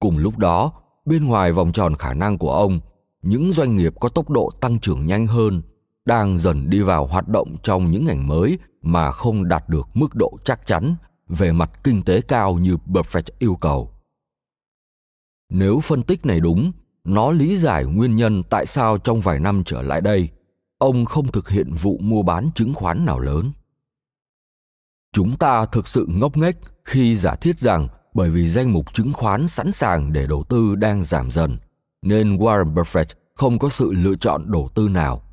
Cùng 0.00 0.18
lúc 0.18 0.38
đó, 0.38 0.72
bên 1.04 1.24
ngoài 1.24 1.52
vòng 1.52 1.72
tròn 1.72 1.94
khả 1.96 2.14
năng 2.14 2.38
của 2.38 2.52
ông, 2.52 2.80
những 3.22 3.52
doanh 3.52 3.76
nghiệp 3.76 3.94
có 4.00 4.08
tốc 4.08 4.30
độ 4.30 4.50
tăng 4.60 4.78
trưởng 4.78 5.06
nhanh 5.06 5.26
hơn 5.26 5.62
đang 6.06 6.38
dần 6.38 6.70
đi 6.70 6.82
vào 6.82 7.06
hoạt 7.06 7.28
động 7.28 7.56
trong 7.62 7.90
những 7.90 8.04
ngành 8.04 8.28
mới 8.28 8.58
mà 8.82 9.10
không 9.10 9.48
đạt 9.48 9.68
được 9.68 9.88
mức 9.94 10.14
độ 10.14 10.38
chắc 10.44 10.66
chắn 10.66 10.94
về 11.28 11.52
mặt 11.52 11.70
kinh 11.84 12.02
tế 12.02 12.20
cao 12.20 12.54
như 12.54 12.76
Buffett 12.86 13.30
yêu 13.38 13.56
cầu. 13.60 13.92
Nếu 15.50 15.80
phân 15.80 16.02
tích 16.02 16.26
này 16.26 16.40
đúng, 16.40 16.72
nó 17.04 17.30
lý 17.30 17.56
giải 17.56 17.84
nguyên 17.84 18.16
nhân 18.16 18.42
tại 18.50 18.66
sao 18.66 18.98
trong 18.98 19.20
vài 19.20 19.40
năm 19.40 19.62
trở 19.66 19.82
lại 19.82 20.00
đây, 20.00 20.28
ông 20.78 21.04
không 21.04 21.32
thực 21.32 21.48
hiện 21.48 21.72
vụ 21.74 21.98
mua 22.02 22.22
bán 22.22 22.50
chứng 22.54 22.74
khoán 22.74 23.04
nào 23.04 23.18
lớn. 23.18 23.52
Chúng 25.12 25.36
ta 25.36 25.66
thực 25.66 25.88
sự 25.88 26.06
ngốc 26.08 26.36
nghếch 26.36 26.56
khi 26.84 27.16
giả 27.16 27.34
thiết 27.34 27.58
rằng 27.58 27.88
bởi 28.14 28.30
vì 28.30 28.48
danh 28.48 28.72
mục 28.72 28.94
chứng 28.94 29.12
khoán 29.12 29.48
sẵn 29.48 29.72
sàng 29.72 30.12
để 30.12 30.26
đầu 30.26 30.44
tư 30.48 30.74
đang 30.74 31.04
giảm 31.04 31.30
dần, 31.30 31.56
nên 32.02 32.36
Warren 32.36 32.74
Buffett 32.74 33.14
không 33.34 33.58
có 33.58 33.68
sự 33.68 33.92
lựa 33.92 34.14
chọn 34.20 34.52
đầu 34.52 34.68
tư 34.74 34.88
nào. 34.88 35.25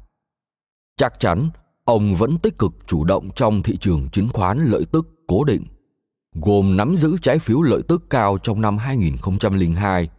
Chắc 0.98 1.20
chắn, 1.20 1.50
ông 1.86 2.16
vẫn 2.16 2.38
tích 2.38 2.58
cực 2.58 2.72
chủ 2.88 3.04
động 3.04 3.30
trong 3.36 3.64
thị 3.64 3.78
trường 3.78 4.10
chứng 4.10 4.30
khoán 4.34 4.66
lợi 4.66 4.86
tức 4.92 5.08
cố 5.28 5.44
định, 5.44 5.66
gồm 6.34 6.78
nắm 6.78 6.96
giữ 6.96 7.18
trái 7.22 7.40
phiếu 7.40 7.62
lợi 7.62 7.82
tức 7.88 8.04
cao 8.10 8.38
trong 8.44 8.62
năm 8.62 8.78
2002. 8.78 10.10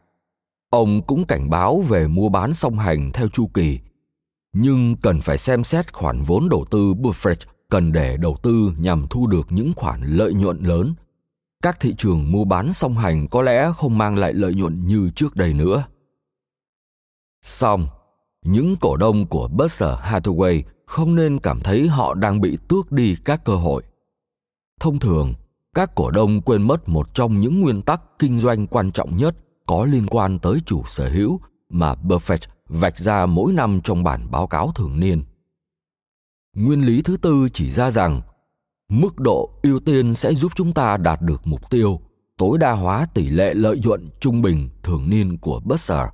Ông 0.71 1.03
cũng 1.07 1.25
cảnh 1.27 1.51
báo 1.51 1.81
về 1.81 2.07
mua 2.07 2.29
bán 2.29 2.55
song 2.55 2.79
hành 2.79 3.11
theo 3.13 3.29
chu 3.29 3.47
kỳ, 3.47 3.79
nhưng 4.53 4.97
cần 4.97 5.21
phải 5.21 5.39
xem 5.39 5.65
xét 5.65 5.93
khoản 5.93 6.23
vốn 6.23 6.49
đầu 6.49 6.65
tư 6.71 6.95
Buffett 6.95 7.37
cần 7.69 7.93
để 7.93 8.17
đầu 8.17 8.37
tư 8.43 8.73
nhằm 8.79 9.07
thu 9.11 9.27
được 9.27 9.47
những 9.51 9.73
khoản 9.77 10.03
lợi 10.03 10.35
nhuận 10.35 10.59
lớn. 10.59 10.95
Các 11.63 11.81
thị 11.81 11.95
trường 11.99 12.33
mua 12.33 12.45
bán 12.45 12.73
song 12.73 12.95
hành 12.95 13.29
có 13.29 13.43
lẽ 13.43 13.73
không 13.77 13.99
mang 13.99 14.19
lại 14.19 14.33
lợi 14.33 14.55
nhuận 14.55 14.87
như 14.87 15.11
trước 15.17 15.37
đây 15.37 15.55
nữa. 15.55 15.85
Xong, 17.43 17.87
những 18.45 18.77
cổ 18.77 18.97
đông 18.97 19.27
của 19.27 19.49
Berkshire 19.49 19.97
Hathaway 20.03 20.63
không 20.87 21.15
nên 21.15 21.39
cảm 21.39 21.61
thấy 21.61 21.89
họ 21.89 22.15
đang 22.15 22.41
bị 22.41 22.59
tước 22.69 22.93
đi 22.93 23.17
các 23.25 23.45
cơ 23.45 23.57
hội. 23.57 23.83
Thông 24.81 24.99
thường, 24.99 25.35
các 25.75 25.95
cổ 25.95 26.11
đông 26.11 26.41
quên 26.41 26.63
mất 26.63 26.89
một 26.89 27.15
trong 27.15 27.41
những 27.41 27.61
nguyên 27.61 27.83
tắc 27.83 28.03
kinh 28.19 28.41
doanh 28.41 28.67
quan 28.67 28.93
trọng 28.93 29.17
nhất 29.17 29.37
có 29.67 29.85
liên 29.85 30.07
quan 30.07 30.39
tới 30.39 30.59
chủ 30.67 30.83
sở 30.87 31.09
hữu 31.09 31.41
mà 31.69 31.95
Buffett 31.95 32.49
vạch 32.69 32.99
ra 32.99 33.27
mỗi 33.27 33.53
năm 33.53 33.81
trong 33.85 34.05
bản 34.05 34.31
báo 34.31 34.47
cáo 34.47 34.73
thường 34.75 35.01
niên. 35.01 35.25
Nguyên 36.57 36.87
lý 36.87 37.03
thứ 37.03 37.17
tư 37.17 37.49
chỉ 37.53 37.71
ra 37.71 37.91
rằng 37.91 38.21
mức 38.89 39.19
độ 39.19 39.51
ưu 39.63 39.81
tiên 39.81 40.15
sẽ 40.15 40.35
giúp 40.35 40.53
chúng 40.55 40.73
ta 40.73 40.97
đạt 40.97 41.23
được 41.23 41.47
mục 41.47 41.71
tiêu 41.71 42.01
tối 42.39 42.59
đa 42.59 42.73
hóa 42.73 43.07
tỷ 43.15 43.29
lệ 43.29 43.55
lợi 43.55 43.81
nhuận 43.85 44.11
trung 44.21 44.43
bình 44.43 44.69
thường 44.83 45.11
niên 45.11 45.39
của 45.39 45.61
Berkshire 45.65 46.11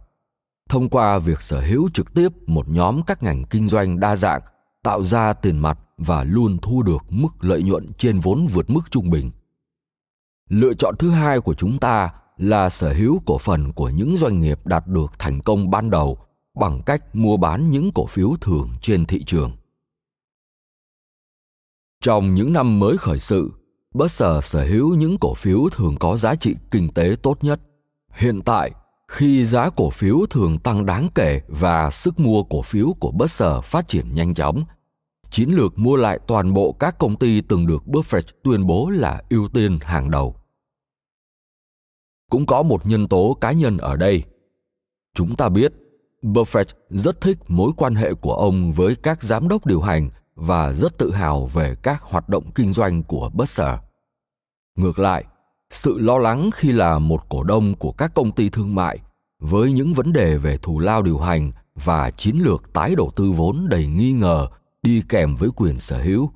thông 0.70 0.88
qua 0.88 1.18
việc 1.18 1.40
sở 1.40 1.60
hữu 1.60 1.90
trực 1.94 2.14
tiếp 2.14 2.28
một 2.46 2.68
nhóm 2.68 3.02
các 3.06 3.22
ngành 3.22 3.44
kinh 3.44 3.68
doanh 3.68 4.00
đa 4.00 4.16
dạng 4.16 4.40
tạo 4.82 5.02
ra 5.02 5.32
tiền 5.32 5.58
mặt 5.58 5.78
và 5.96 6.24
luôn 6.24 6.58
thu 6.62 6.82
được 6.82 7.02
mức 7.08 7.28
lợi 7.40 7.62
nhuận 7.62 7.92
trên 7.98 8.18
vốn 8.18 8.46
vượt 8.46 8.70
mức 8.70 8.90
trung 8.90 9.10
bình 9.10 9.30
lựa 10.48 10.74
chọn 10.74 10.94
thứ 10.98 11.10
hai 11.10 11.40
của 11.40 11.54
chúng 11.54 11.78
ta 11.78 12.12
là 12.36 12.68
sở 12.68 12.92
hữu 12.92 13.20
cổ 13.26 13.38
phần 13.38 13.72
của 13.72 13.88
những 13.88 14.16
doanh 14.16 14.40
nghiệp 14.40 14.66
đạt 14.66 14.86
được 14.86 15.12
thành 15.18 15.40
công 15.40 15.70
ban 15.70 15.90
đầu 15.90 16.18
bằng 16.60 16.82
cách 16.86 17.14
mua 17.14 17.36
bán 17.36 17.70
những 17.70 17.90
cổ 17.94 18.06
phiếu 18.06 18.30
thường 18.40 18.70
trên 18.82 19.06
thị 19.06 19.24
trường 19.24 19.52
trong 22.00 22.34
những 22.34 22.52
năm 22.52 22.78
mới 22.78 22.96
khởi 22.96 23.18
sự 23.18 23.50
Berkshire 23.94 24.40
sở 24.42 24.64
hữu 24.64 24.94
những 24.94 25.16
cổ 25.20 25.34
phiếu 25.34 25.68
thường 25.72 25.96
có 26.00 26.16
giá 26.16 26.34
trị 26.34 26.56
kinh 26.70 26.92
tế 26.94 27.16
tốt 27.22 27.44
nhất. 27.44 27.60
Hiện 28.12 28.40
tại, 28.44 28.70
khi 29.10 29.44
giá 29.44 29.70
cổ 29.70 29.90
phiếu 29.90 30.26
thường 30.30 30.58
tăng 30.58 30.86
đáng 30.86 31.08
kể 31.14 31.40
và 31.48 31.90
sức 31.90 32.20
mua 32.20 32.42
cổ 32.42 32.62
phiếu 32.62 32.92
của 33.00 33.10
Berkshire 33.10 33.60
phát 33.64 33.88
triển 33.88 34.12
nhanh 34.12 34.34
chóng, 34.34 34.64
chiến 35.30 35.50
lược 35.50 35.78
mua 35.78 35.96
lại 35.96 36.20
toàn 36.26 36.54
bộ 36.54 36.72
các 36.72 36.98
công 36.98 37.16
ty 37.16 37.40
từng 37.40 37.66
được 37.66 37.82
Buffett 37.86 38.32
tuyên 38.42 38.66
bố 38.66 38.90
là 38.90 39.22
ưu 39.30 39.48
tiên 39.48 39.78
hàng 39.82 40.10
đầu. 40.10 40.36
Cũng 42.30 42.46
có 42.46 42.62
một 42.62 42.86
nhân 42.86 43.08
tố 43.08 43.36
cá 43.40 43.52
nhân 43.52 43.78
ở 43.78 43.96
đây. 43.96 44.22
Chúng 45.14 45.36
ta 45.36 45.48
biết 45.48 45.72
Buffett 46.22 46.74
rất 46.90 47.20
thích 47.20 47.38
mối 47.48 47.72
quan 47.76 47.94
hệ 47.94 48.14
của 48.14 48.34
ông 48.34 48.72
với 48.72 48.96
các 48.96 49.22
giám 49.22 49.48
đốc 49.48 49.66
điều 49.66 49.80
hành 49.80 50.10
và 50.34 50.72
rất 50.72 50.98
tự 50.98 51.12
hào 51.12 51.46
về 51.46 51.74
các 51.82 52.02
hoạt 52.02 52.28
động 52.28 52.50
kinh 52.54 52.72
doanh 52.72 53.02
của 53.02 53.30
Berkshire. 53.34 53.78
Ngược 54.76 54.98
lại, 54.98 55.24
sự 55.70 55.98
lo 55.98 56.18
lắng 56.18 56.50
khi 56.54 56.72
là 56.72 56.98
một 56.98 57.28
cổ 57.28 57.42
đông 57.42 57.74
của 57.74 57.92
các 57.92 58.14
công 58.14 58.32
ty 58.32 58.48
thương 58.48 58.74
mại 58.74 58.98
với 59.40 59.72
những 59.72 59.92
vấn 59.94 60.12
đề 60.12 60.36
về 60.36 60.56
thù 60.56 60.78
lao 60.78 61.02
điều 61.02 61.18
hành 61.18 61.52
và 61.74 62.10
chiến 62.10 62.36
lược 62.36 62.72
tái 62.72 62.94
đầu 62.96 63.10
tư 63.16 63.32
vốn 63.32 63.66
đầy 63.70 63.86
nghi 63.86 64.12
ngờ 64.12 64.48
đi 64.82 65.02
kèm 65.08 65.36
với 65.36 65.50
quyền 65.56 65.78
sở 65.78 66.02
hữu 66.02 66.30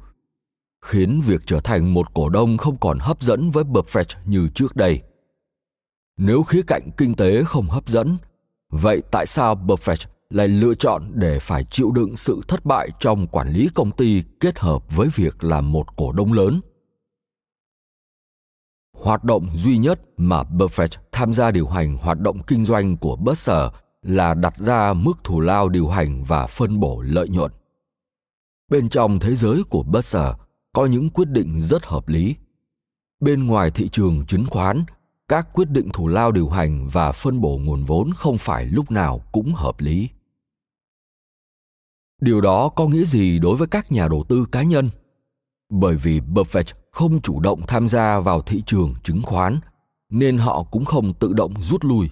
khiến 0.85 1.21
việc 1.27 1.41
trở 1.47 1.61
thành 1.61 1.95
một 1.95 2.15
cổ 2.15 2.29
đông 2.29 2.57
không 2.57 2.77
còn 2.77 2.99
hấp 2.99 3.23
dẫn 3.23 3.51
với 3.51 3.65
Buffett 3.65 4.19
như 4.25 4.49
trước 4.55 4.77
đây. 4.77 5.03
Nếu 6.17 6.43
khía 6.43 6.63
cạnh 6.67 6.91
kinh 6.97 7.15
tế 7.15 7.45
không 7.45 7.67
hấp 7.67 7.89
dẫn, 7.89 8.17
vậy 8.71 9.03
tại 9.11 9.27
sao 9.27 9.55
Buffett 9.55 10.07
lại 10.31 10.49
lựa 10.49 10.75
chọn 10.75 11.11
để 11.15 11.39
phải 11.39 11.65
chịu 11.71 11.91
đựng 11.91 12.17
sự 12.17 12.41
thất 12.49 12.65
bại 12.65 12.89
trong 13.01 13.27
quản 13.27 13.53
lý 13.53 13.69
công 13.75 13.91
ty 13.91 14.23
kết 14.41 14.59
hợp 14.59 14.97
với 14.97 15.09
việc 15.15 15.45
làm 15.45 15.73
một 15.73 15.97
cổ 15.97 16.13
đông 16.13 16.33
lớn? 16.33 16.61
Hoạt 19.05 19.25
động 19.25 19.47
duy 19.57 19.79
nhất 19.79 20.01
mà 20.17 20.43
Buffett 20.43 20.99
tham 21.13 21.35
gia 21.35 21.51
điều 21.51 21.69
hành 21.69 21.97
hoạt 21.97 22.21
động 22.21 22.43
kinh 22.47 22.65
doanh 22.65 22.97
của 22.97 23.17
Berkshire 23.17 23.69
là 24.03 24.35
đặt 24.35 24.57
ra 24.57 24.93
mức 24.93 25.13
thù 25.25 25.41
lao 25.41 25.69
điều 25.69 25.89
hành 25.89 26.25
và 26.25 26.47
phân 26.47 26.81
bổ 26.81 27.01
lợi 27.01 27.29
nhuận. 27.29 27.53
Bên 28.71 28.89
trong 28.89 29.19
thế 29.19 29.35
giới 29.35 29.63
của 29.71 29.83
Berkshire 29.83 30.33
có 30.73 30.87
những 30.87 31.11
quyết 31.11 31.29
định 31.29 31.61
rất 31.61 31.87
hợp 31.87 32.09
lý. 32.09 32.37
Bên 33.21 33.47
ngoài 33.47 33.71
thị 33.71 33.89
trường 33.89 34.27
chứng 34.27 34.47
khoán, 34.47 34.85
các 35.29 35.49
quyết 35.53 35.71
định 35.71 35.89
thù 35.93 36.09
lao 36.09 36.33
điều 36.33 36.49
hành 36.49 36.89
và 36.93 37.13
phân 37.13 37.41
bổ 37.41 37.59
nguồn 37.59 37.85
vốn 37.85 38.13
không 38.17 38.39
phải 38.39 38.67
lúc 38.67 38.91
nào 38.91 39.21
cũng 39.33 39.53
hợp 39.55 39.81
lý. 39.81 40.09
Điều 42.21 42.41
đó 42.41 42.69
có 42.69 42.89
nghĩa 42.89 43.05
gì 43.05 43.39
đối 43.39 43.57
với 43.57 43.69
các 43.69 43.93
nhà 43.93 44.09
đầu 44.09 44.25
tư 44.29 44.47
cá 44.53 44.63
nhân? 44.63 44.89
Bởi 45.71 45.97
vì 45.97 46.21
Buffett 46.21 46.84
không 46.95 47.21
chủ 47.21 47.41
động 47.41 47.63
tham 47.67 47.89
gia 47.89 48.21
vào 48.21 48.43
thị 48.43 48.63
trường 48.67 48.95
chứng 49.03 49.23
khoán 49.23 49.59
nên 50.11 50.39
họ 50.39 50.63
cũng 50.71 50.85
không 50.85 51.13
tự 51.13 51.33
động 51.33 51.55
rút 51.63 51.85
lui. 51.85 52.11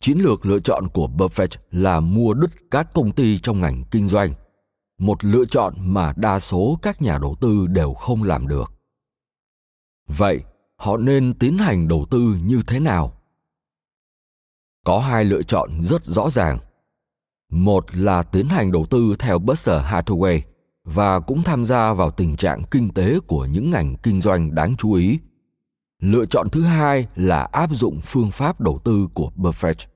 Chiến 0.00 0.18
lược 0.18 0.46
lựa 0.46 0.58
chọn 0.58 0.88
của 0.88 1.08
Buffett 1.16 1.48
là 1.70 2.00
mua 2.00 2.34
đứt 2.34 2.50
các 2.70 2.94
công 2.94 3.12
ty 3.12 3.38
trong 3.38 3.60
ngành 3.60 3.84
kinh 3.90 4.08
doanh, 4.08 4.30
một 4.98 5.24
lựa 5.24 5.44
chọn 5.44 5.74
mà 5.78 6.12
đa 6.16 6.38
số 6.38 6.78
các 6.82 7.02
nhà 7.02 7.18
đầu 7.18 7.36
tư 7.40 7.66
đều 7.66 7.94
không 7.94 8.22
làm 8.22 8.48
được. 8.48 8.72
Vậy, 10.08 10.40
họ 10.76 10.96
nên 10.96 11.34
tiến 11.38 11.58
hành 11.58 11.88
đầu 11.88 12.06
tư 12.10 12.20
như 12.44 12.62
thế 12.66 12.80
nào? 12.80 13.12
Có 14.84 14.98
hai 14.98 15.24
lựa 15.24 15.42
chọn 15.42 15.70
rất 15.80 16.04
rõ 16.04 16.30
ràng. 16.30 16.58
Một 17.50 17.96
là 17.96 18.22
tiến 18.22 18.46
hành 18.46 18.72
đầu 18.72 18.86
tư 18.90 19.14
theo 19.18 19.38
Berkshire 19.38 19.82
Hathaway 19.82 20.40
và 20.94 21.20
cũng 21.20 21.42
tham 21.42 21.64
gia 21.66 21.92
vào 21.92 22.10
tình 22.10 22.36
trạng 22.36 22.62
kinh 22.70 22.88
tế 22.94 23.20
của 23.26 23.46
những 23.46 23.70
ngành 23.70 23.96
kinh 23.96 24.20
doanh 24.20 24.54
đáng 24.54 24.76
chú 24.76 24.92
ý. 24.92 25.18
Lựa 26.00 26.26
chọn 26.26 26.48
thứ 26.48 26.62
hai 26.62 27.06
là 27.16 27.42
áp 27.52 27.70
dụng 27.72 28.00
phương 28.04 28.30
pháp 28.30 28.60
đầu 28.60 28.78
tư 28.84 29.08
của 29.14 29.30
Buffett. 29.36 29.86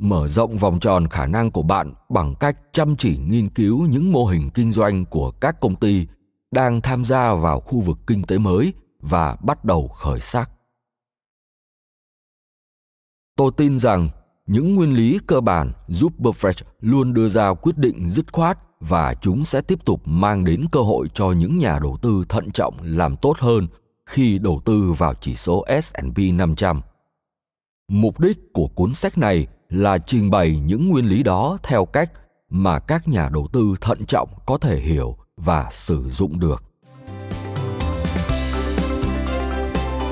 Mở 0.00 0.28
rộng 0.28 0.56
vòng 0.56 0.80
tròn 0.80 1.08
khả 1.08 1.26
năng 1.26 1.50
của 1.50 1.62
bạn 1.62 1.94
bằng 2.08 2.34
cách 2.40 2.58
chăm 2.72 2.96
chỉ 2.96 3.18
nghiên 3.18 3.48
cứu 3.48 3.86
những 3.86 4.12
mô 4.12 4.26
hình 4.26 4.50
kinh 4.54 4.72
doanh 4.72 5.04
của 5.04 5.30
các 5.30 5.60
công 5.60 5.76
ty 5.76 6.06
đang 6.50 6.80
tham 6.80 7.04
gia 7.04 7.34
vào 7.34 7.60
khu 7.60 7.80
vực 7.80 7.98
kinh 8.06 8.22
tế 8.22 8.38
mới 8.38 8.72
và 9.00 9.36
bắt 9.36 9.64
đầu 9.64 9.88
khởi 9.88 10.20
sắc. 10.20 10.50
Tôi 13.36 13.50
tin 13.56 13.78
rằng 13.78 14.08
những 14.46 14.74
nguyên 14.74 14.94
lý 14.94 15.18
cơ 15.26 15.40
bản 15.40 15.72
giúp 15.86 16.12
Buffett 16.18 16.64
luôn 16.80 17.14
đưa 17.14 17.28
ra 17.28 17.54
quyết 17.54 17.78
định 17.78 18.10
dứt 18.10 18.32
khoát 18.32 18.58
và 18.88 19.14
chúng 19.14 19.44
sẽ 19.44 19.60
tiếp 19.60 19.84
tục 19.84 20.00
mang 20.04 20.44
đến 20.44 20.64
cơ 20.72 20.80
hội 20.80 21.08
cho 21.14 21.32
những 21.32 21.58
nhà 21.58 21.78
đầu 21.78 21.96
tư 22.02 22.24
thận 22.28 22.50
trọng 22.50 22.74
làm 22.82 23.16
tốt 23.16 23.36
hơn 23.38 23.66
khi 24.06 24.38
đầu 24.38 24.62
tư 24.64 24.92
vào 24.98 25.14
chỉ 25.20 25.34
số 25.34 25.64
S&P 25.82 26.18
500. 26.34 26.80
Mục 27.88 28.20
đích 28.20 28.52
của 28.52 28.66
cuốn 28.66 28.94
sách 28.94 29.18
này 29.18 29.46
là 29.68 29.98
trình 29.98 30.30
bày 30.30 30.60
những 30.66 30.88
nguyên 30.88 31.06
lý 31.08 31.22
đó 31.22 31.58
theo 31.62 31.84
cách 31.84 32.10
mà 32.50 32.78
các 32.78 33.08
nhà 33.08 33.28
đầu 33.32 33.48
tư 33.52 33.74
thận 33.80 34.06
trọng 34.06 34.28
có 34.46 34.58
thể 34.58 34.80
hiểu 34.80 35.16
và 35.36 35.68
sử 35.70 36.10
dụng 36.10 36.40
được. 36.40 36.64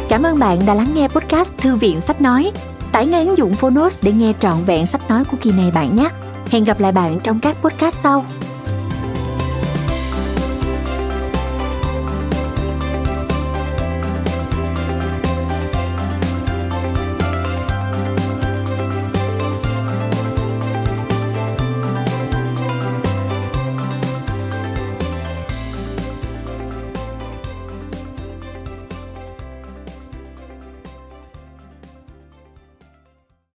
Cảm 0.08 0.22
ơn 0.22 0.38
bạn 0.38 0.58
đã 0.66 0.74
lắng 0.74 0.94
nghe 0.94 1.08
podcast 1.08 1.56
Thư 1.58 1.76
viện 1.76 2.00
Sách 2.00 2.20
Nói. 2.20 2.52
Tải 2.92 3.06
ngay 3.06 3.26
ứng 3.26 3.38
dụng 3.38 3.52
Phonos 3.52 3.98
để 4.02 4.12
nghe 4.12 4.32
trọn 4.38 4.64
vẹn 4.66 4.86
sách 4.86 5.10
nói 5.10 5.24
của 5.24 5.36
kỳ 5.40 5.52
này 5.52 5.70
bạn 5.70 5.96
nhé. 5.96 6.08
Hẹn 6.50 6.64
gặp 6.64 6.80
lại 6.80 6.92
bạn 6.92 7.20
trong 7.24 7.40
các 7.40 7.56
podcast 7.62 7.96
sau. 8.02 8.24